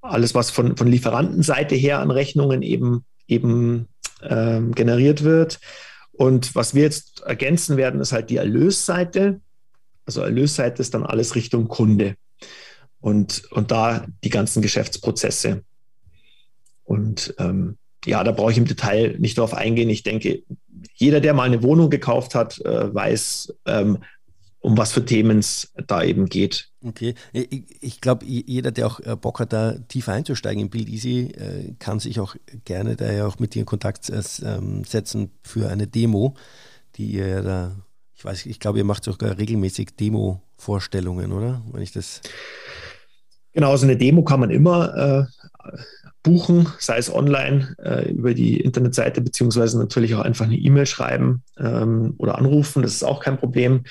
[0.00, 3.88] alles, was von, von Lieferantenseite her an Rechnungen eben, eben
[4.22, 5.60] ähm, generiert wird.
[6.12, 9.40] Und was wir jetzt ergänzen werden, ist halt die Erlösseite.
[10.04, 12.16] Also Erlösseite ist dann alles Richtung Kunde.
[13.00, 15.64] Und, und da die ganzen Geschäftsprozesse.
[16.84, 19.88] Und ähm, ja, da brauche ich im Detail nicht darauf eingehen.
[19.88, 20.42] Ich denke,
[20.94, 23.98] jeder, der mal eine Wohnung gekauft hat, äh, weiß, ähm,
[24.62, 26.70] um was für Themen es da eben geht.
[26.84, 30.88] Okay, ich, ich glaube, jeder, der auch äh, Bock hat, da tiefer einzusteigen in Build
[30.88, 35.30] Easy, äh, kann sich auch gerne da ja auch mit dir in Kontakt ähm, setzen
[35.42, 36.34] für eine Demo,
[36.94, 37.76] die ihr ja da,
[38.14, 41.62] ich weiß, ich glaube, ihr macht sogar regelmäßig Demo-Vorstellungen, oder?
[41.72, 42.20] Wenn ich das.
[43.52, 45.72] Genau, so eine Demo kann man immer äh,
[46.22, 51.42] buchen, sei es online äh, über die Internetseite, beziehungsweise natürlich auch einfach eine E-Mail schreiben
[51.58, 52.82] ähm, oder anrufen.
[52.82, 53.84] Das ist auch kein Problem.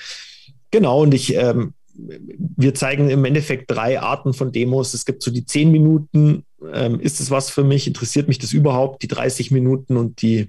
[0.70, 4.94] Genau, und ich, ähm, wir zeigen im Endeffekt drei Arten von Demos.
[4.94, 8.52] Es gibt so die zehn Minuten, ähm, ist es was für mich, interessiert mich das
[8.52, 10.48] überhaupt, die 30 Minuten und die,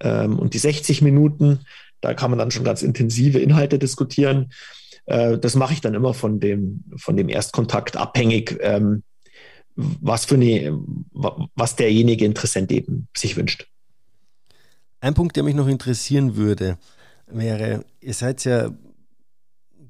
[0.00, 1.60] ähm, und die 60 Minuten.
[2.00, 4.52] Da kann man dann schon ganz intensive Inhalte diskutieren.
[5.06, 9.02] äh, das mache ich dann immer von dem, von dem Erstkontakt abhängig, ähm,
[9.76, 10.78] was für eine,
[11.12, 13.66] was derjenige Interessent eben sich wünscht.
[15.00, 16.78] Ein Punkt, der mich noch interessieren würde,
[17.26, 18.70] wäre, ihr seid ja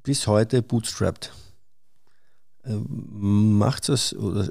[0.03, 1.32] bis heute bootstrapped.
[2.64, 4.49] Ähm, macht es oder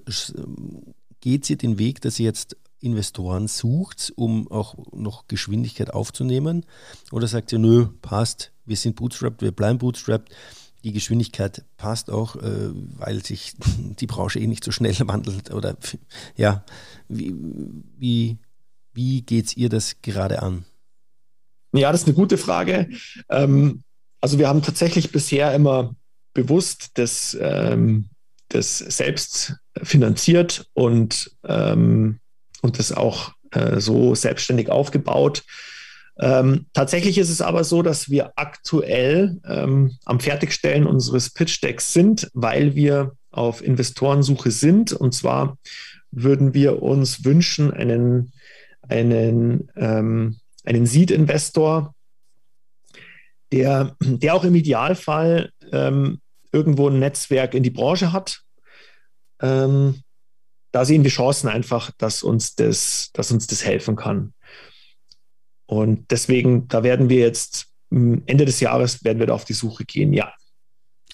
[1.20, 6.66] geht sie den Weg, dass ihr jetzt Investoren sucht, um auch noch Geschwindigkeit aufzunehmen?
[7.12, 10.34] Oder sagt ihr, nö, passt, wir sind bootstrapped, wir bleiben bootstrapped,
[10.84, 13.54] die Geschwindigkeit passt auch, äh, weil sich
[14.00, 15.52] die Branche eh nicht so schnell wandelt?
[15.52, 15.78] Oder
[16.36, 16.64] ja,
[17.08, 17.36] wie,
[17.98, 18.38] wie,
[18.94, 20.66] wie geht ihr das gerade an?
[21.74, 22.90] Ja, das ist eine gute Frage.
[23.30, 23.84] Ähm,
[24.22, 25.96] also wir haben tatsächlich bisher immer
[26.34, 28.10] bewusst das, ähm,
[28.50, 32.20] das selbst finanziert und, ähm,
[32.62, 35.44] und das auch äh, so selbstständig aufgebaut.
[36.20, 41.94] Ähm, tatsächlich ist es aber so, dass wir aktuell ähm, am Fertigstellen unseres Pitch Decks
[41.94, 44.94] sind, weil wir auf Investorensuche sind.
[44.94, 45.58] Und zwar
[46.12, 48.34] würden wir uns wünschen, einen,
[48.88, 51.96] einen, ähm, einen Seed-Investor,
[53.52, 56.20] der, der auch im Idealfall ähm,
[56.52, 58.42] irgendwo ein Netzwerk in die Branche hat.
[59.42, 60.04] Ähm,
[60.72, 64.34] da sehen wir Chancen einfach, dass uns das, dass uns das helfen kann.
[65.74, 69.86] Und deswegen, da werden wir jetzt Ende des Jahres werden wir da auf die Suche
[69.86, 70.34] gehen, ja.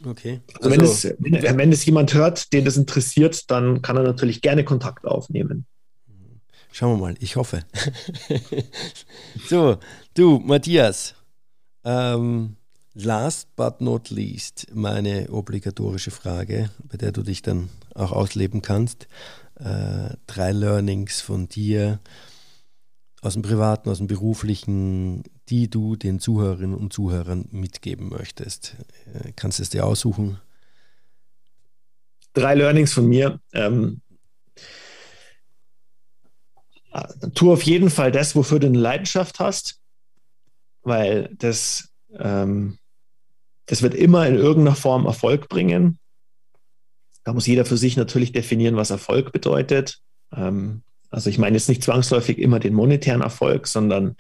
[0.05, 0.39] Okay.
[0.55, 4.41] Also, wenn, es, wenn, wenn es jemand hört, den das interessiert, dann kann er natürlich
[4.41, 5.66] gerne Kontakt aufnehmen.
[6.72, 7.64] Schauen wir mal, ich hoffe.
[9.49, 9.78] so,
[10.14, 11.16] du, Matthias,
[11.84, 12.55] ähm,
[12.93, 19.07] last but not least, meine obligatorische Frage, bei der du dich dann auch ausleben kannst.
[19.55, 21.99] Äh, drei Learnings von dir
[23.22, 28.76] aus dem Privaten, aus dem Beruflichen, die du den Zuhörerinnen und Zuhörern mitgeben möchtest.
[29.13, 30.39] Äh, kannst du es dir aussuchen?
[32.34, 33.39] Drei Learnings von mir.
[33.53, 34.01] Ähm,
[36.93, 39.80] äh, tu auf jeden Fall das, wofür du eine Leidenschaft hast
[40.84, 42.78] weil das, ähm,
[43.65, 45.99] das wird immer in irgendeiner Form Erfolg bringen.
[47.24, 49.99] Da muss jeder für sich natürlich definieren, was Erfolg bedeutet.
[50.36, 54.16] Ähm, also ich meine jetzt nicht zwangsläufig immer den monetären Erfolg, sondern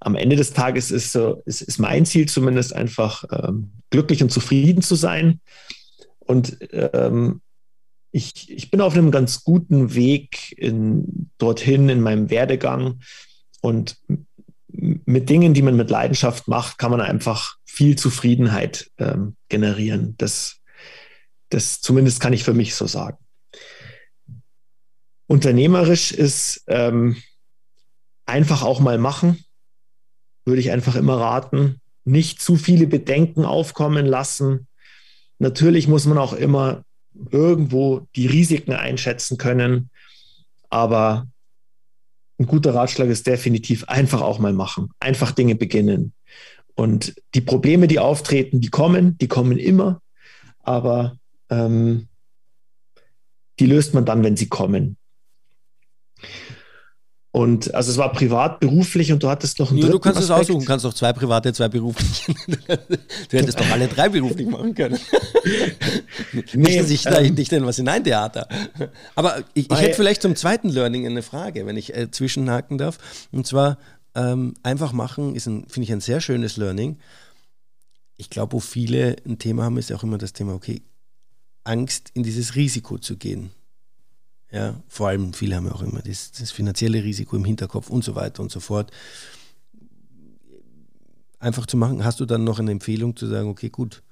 [0.00, 4.30] am Ende des Tages ist, so, ist, ist mein Ziel zumindest einfach ähm, glücklich und
[4.30, 5.40] zufrieden zu sein.
[6.20, 7.40] Und ähm,
[8.12, 13.00] ich, ich bin auf einem ganz guten Weg in, dorthin in meinem Werdegang.
[13.60, 13.98] Und
[14.68, 20.14] mit Dingen, die man mit Leidenschaft macht, kann man einfach viel Zufriedenheit ähm, generieren.
[20.18, 20.60] Das,
[21.48, 23.18] das zumindest kann ich für mich so sagen.
[25.28, 27.16] Unternehmerisch ist ähm,
[28.24, 29.44] einfach auch mal machen,
[30.44, 31.80] würde ich einfach immer raten.
[32.04, 34.66] Nicht zu viele Bedenken aufkommen lassen.
[35.38, 36.82] Natürlich muss man auch immer
[37.30, 39.90] irgendwo die Risiken einschätzen können,
[40.70, 41.28] aber
[42.38, 46.14] ein guter Ratschlag ist definitiv einfach auch mal machen, einfach Dinge beginnen.
[46.74, 50.00] Und die Probleme, die auftreten, die kommen, die kommen immer,
[50.60, 51.18] aber
[51.50, 52.08] ähm,
[53.58, 54.97] die löst man dann, wenn sie kommen.
[57.38, 60.28] Und also es war privat, beruflich und du hattest noch einen ja, Du kannst es
[60.28, 62.34] aussuchen, kannst doch zwei private, zwei berufliche.
[62.66, 64.98] du hättest doch alle drei beruflich machen können.
[66.52, 68.48] nee, nicht, ähm, nicht denn was Hineintheater.
[69.14, 72.98] Aber ich, ich hätte vielleicht zum zweiten Learning eine Frage, wenn ich äh, zwischenhaken darf.
[73.30, 73.78] Und zwar
[74.16, 76.98] ähm, einfach machen ist, finde ich, ein sehr schönes Learning.
[78.16, 80.82] Ich glaube, wo viele ein Thema haben, ist auch immer das Thema, okay,
[81.62, 83.50] Angst in dieses Risiko zu gehen.
[84.50, 88.02] Ja, vor allem viele haben ja auch immer das, das finanzielle Risiko im Hinterkopf und
[88.02, 88.90] so weiter und so fort.
[91.38, 94.02] Einfach zu machen, hast du dann noch eine Empfehlung zu sagen, okay, gut,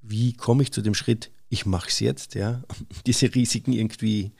[0.00, 2.62] wie komme ich zu dem Schritt, ich mache es jetzt, ja,
[3.06, 4.30] diese Risiken irgendwie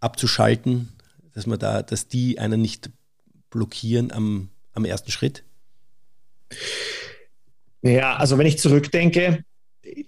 [0.00, 0.88] abzuschalten,
[1.32, 2.90] dass man da, dass die einen nicht
[3.50, 5.44] blockieren am, am ersten Schritt?
[7.82, 9.44] Ja, also wenn ich zurückdenke,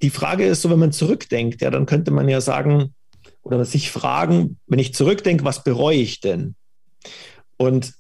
[0.03, 2.95] die Frage ist so, wenn man zurückdenkt, ja, dann könnte man ja sagen,
[3.43, 6.55] oder sich fragen, wenn ich zurückdenke, was bereue ich denn?
[7.57, 7.95] Und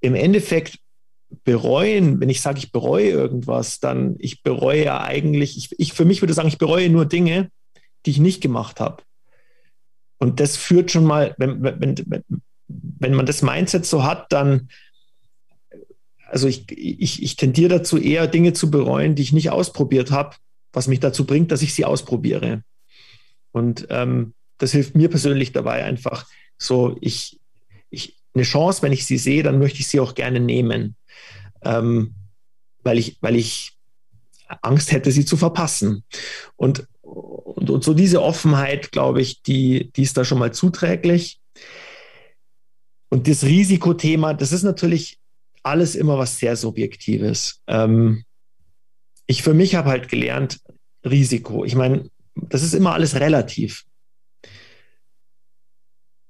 [0.00, 0.78] im Endeffekt
[1.44, 6.04] bereuen, wenn ich sage, ich bereue irgendwas, dann ich bereue ja eigentlich, ich, ich für
[6.04, 7.50] mich würde sagen, ich bereue nur Dinge,
[8.04, 9.02] die ich nicht gemacht habe.
[10.18, 12.24] Und das führt schon mal, wenn, wenn, wenn,
[12.66, 14.68] wenn man das Mindset so hat, dann,
[16.26, 20.36] also ich, ich, ich tendiere dazu, eher Dinge zu bereuen, die ich nicht ausprobiert habe,
[20.72, 22.62] was mich dazu bringt, dass ich sie ausprobiere.
[23.52, 26.26] Und ähm, das hilft mir persönlich dabei einfach
[26.58, 27.40] so, ich,
[27.90, 30.96] ich, eine Chance, wenn ich sie sehe, dann möchte ich sie auch gerne nehmen.
[31.62, 32.14] Ähm,
[32.82, 33.72] weil ich, weil ich
[34.62, 36.04] Angst hätte, sie zu verpassen.
[36.56, 41.40] Und, und, und so diese Offenheit, glaube ich, die, die ist da schon mal zuträglich.
[43.08, 45.18] Und das Risikothema, das ist natürlich
[45.62, 47.60] alles immer was sehr Subjektives.
[47.66, 48.24] Ähm,
[49.26, 50.60] ich für mich habe halt gelernt,
[51.04, 51.64] Risiko.
[51.64, 52.10] Ich meine,
[52.48, 53.84] das ist immer alles relativ.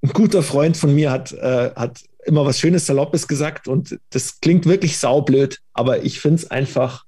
[0.03, 4.41] Ein guter Freund von mir hat, äh, hat immer was Schönes, Saloppes gesagt und das
[4.41, 7.05] klingt wirklich saublöd, aber ich finde es einfach,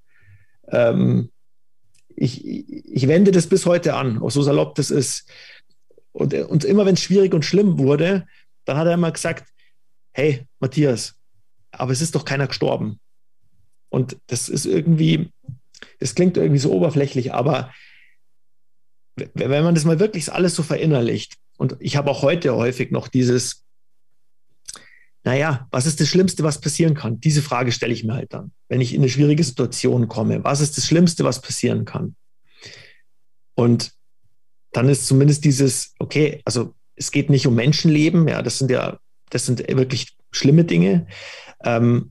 [0.69, 1.31] ähm,
[2.17, 5.29] ich, ich wende das bis heute an, auch so salopp das ist.
[6.13, 8.27] Und, und immer wenn es schwierig und schlimm wurde,
[8.65, 9.49] dann hat er immer gesagt,
[10.13, 11.15] hey, Matthias,
[11.71, 13.01] aber es ist doch keiner gestorben.
[13.89, 15.31] Und das ist irgendwie,
[15.99, 17.73] das klingt irgendwie so oberflächlich, aber
[19.17, 23.09] wenn man das mal wirklich alles so verinnerlicht, und ich habe auch heute häufig noch
[23.09, 23.65] dieses,
[25.23, 27.21] naja, was ist das Schlimmste, was passieren kann?
[27.21, 30.43] Diese Frage stelle ich mir halt dann, wenn ich in eine schwierige Situation komme.
[30.43, 32.17] Was ist das Schlimmste, was passieren kann?
[33.55, 33.93] Und
[34.73, 38.99] dann ist zumindest dieses, okay, also es geht nicht um Menschenleben, ja, das sind ja,
[39.31, 41.07] das sind wirklich schlimme Dinge.
[41.63, 42.11] Ähm,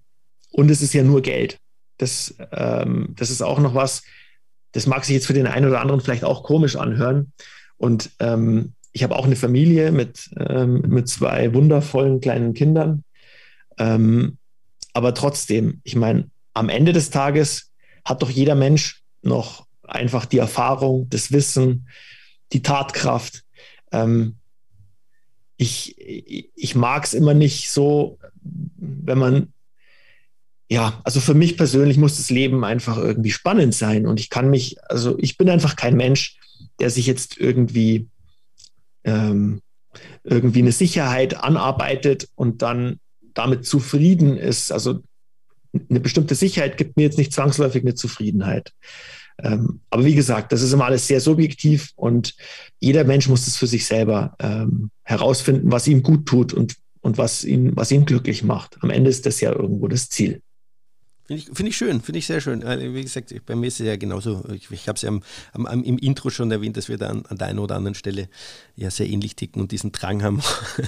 [0.52, 1.60] und es ist ja nur Geld.
[1.98, 4.04] Das, ähm, das ist auch noch was,
[4.72, 7.34] das mag sich jetzt für den einen oder anderen vielleicht auch komisch anhören.
[7.78, 13.04] Und ähm, ich habe auch eine Familie mit, ähm, mit zwei wundervollen kleinen Kindern.
[13.78, 14.38] Ähm,
[14.94, 17.72] aber trotzdem, ich meine, am Ende des Tages
[18.04, 21.88] hat doch jeder Mensch noch einfach die Erfahrung, das Wissen,
[22.54, 23.44] die Tatkraft.
[23.92, 24.36] Ähm,
[25.58, 29.54] ich ich mag es immer nicht so, wenn man
[30.72, 34.08] ja, also für mich persönlich muss das Leben einfach irgendwie spannend sein.
[34.08, 36.38] Und ich kann mich, also ich bin einfach kein Mensch,
[36.80, 38.08] der sich jetzt irgendwie,
[39.04, 39.60] ähm,
[40.24, 43.02] irgendwie eine Sicherheit anarbeitet und dann
[43.34, 44.72] damit zufrieden ist.
[44.72, 45.02] Also
[45.90, 48.72] eine bestimmte Sicherheit gibt mir jetzt nicht zwangsläufig eine Zufriedenheit.
[49.44, 52.34] Ähm, aber wie gesagt, das ist immer alles sehr subjektiv und
[52.80, 57.18] jeder Mensch muss es für sich selber ähm, herausfinden, was ihm gut tut und, und
[57.18, 58.78] was ihn, was ihn glücklich macht.
[58.80, 60.42] Am Ende ist das ja irgendwo das Ziel.
[61.32, 62.62] Finde ich, find ich schön, finde ich sehr schön.
[62.62, 64.44] Äh, wie gesagt, bei mir ist es ja genauso.
[64.54, 65.24] Ich, ich habe es ja am,
[65.54, 68.28] am, im Intro schon erwähnt, dass wir da an, an der einen oder anderen Stelle
[68.76, 70.42] ja sehr ähnlich ticken und diesen Drang haben,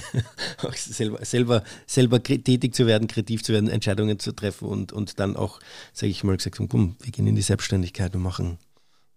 [0.62, 5.18] auch selber, selber, selber tätig zu werden, kreativ zu werden, Entscheidungen zu treffen und, und
[5.18, 5.60] dann auch,
[5.94, 8.58] sage ich mal, gesagt komm, wir gehen in die Selbstständigkeit und machen,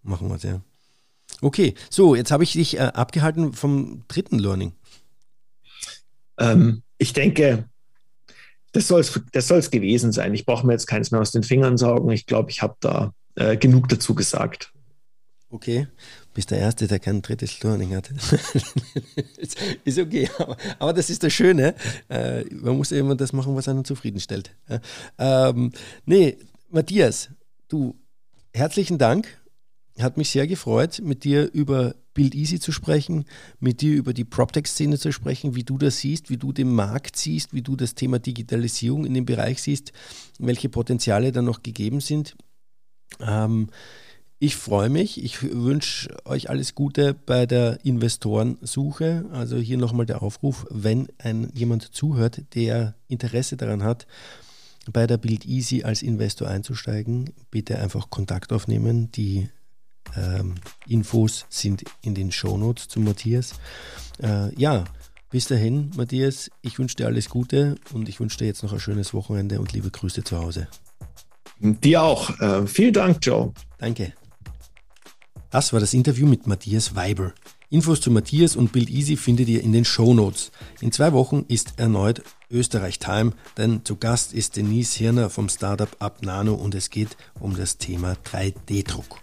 [0.03, 0.61] machen was, ja.
[1.41, 4.71] Okay, so, jetzt habe ich dich äh, abgehalten vom dritten Learning.
[6.39, 7.67] Ähm, ich denke,
[8.73, 10.33] das soll es das soll's gewesen sein.
[10.33, 12.11] Ich brauche mir jetzt keins mehr aus den Fingern saugen.
[12.11, 14.73] Ich glaube, ich habe da äh, genug dazu gesagt.
[15.49, 15.87] Okay,
[16.33, 18.11] bist der Erste, der kein drittes Learning hat.
[19.85, 20.29] ist okay,
[20.77, 21.73] aber, das ist das Schöne.
[22.09, 24.51] Äh, man muss immer das machen, was einen zufriedenstellt.
[25.17, 25.71] Ähm,
[26.05, 26.37] nee,
[26.69, 27.29] Matthias,
[27.69, 27.95] du,
[28.53, 29.36] herzlichen Dank.
[29.99, 33.25] Hat mich sehr gefreut, mit dir über Build Easy zu sprechen,
[33.59, 37.15] mit dir über die PropTech-Szene zu sprechen, wie du das siehst, wie du den Markt
[37.15, 39.93] siehst, wie du das Thema Digitalisierung in dem Bereich siehst,
[40.39, 42.35] welche Potenziale da noch gegeben sind.
[43.19, 43.69] Ähm,
[44.39, 45.23] ich freue mich.
[45.23, 49.25] Ich wünsche euch alles Gute bei der Investorensuche.
[49.31, 54.05] Also hier nochmal der Aufruf, wenn ein, jemand zuhört, der Interesse daran hat,
[54.91, 59.11] bei der Build Easy als Investor einzusteigen, bitte einfach Kontakt aufnehmen.
[59.11, 59.49] Die
[60.15, 60.55] ähm,
[60.87, 63.55] Infos sind in den Shownotes zu Matthias.
[64.21, 64.85] Äh, ja,
[65.29, 68.79] bis dahin, Matthias, ich wünsche dir alles Gute und ich wünsche dir jetzt noch ein
[68.79, 70.67] schönes Wochenende und liebe Grüße zu Hause.
[71.59, 72.39] Dir auch.
[72.39, 73.53] Äh, vielen Dank, Joe.
[73.77, 74.13] Danke.
[75.49, 77.33] Das war das Interview mit Matthias Weiber.
[77.69, 80.51] Infos zu Matthias und Build Easy findet ihr in den Show Notes.
[80.79, 85.93] In zwei Wochen ist erneut Österreich Time, denn zu Gast ist Denise Hirner vom Startup
[85.99, 89.19] Up Nano und es geht um das Thema 3D-Druck.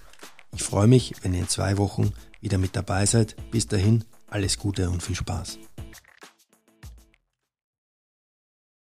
[0.55, 3.35] Ich freue mich, wenn ihr in zwei Wochen wieder mit dabei seid.
[3.51, 5.59] Bis dahin, alles Gute und viel Spaß.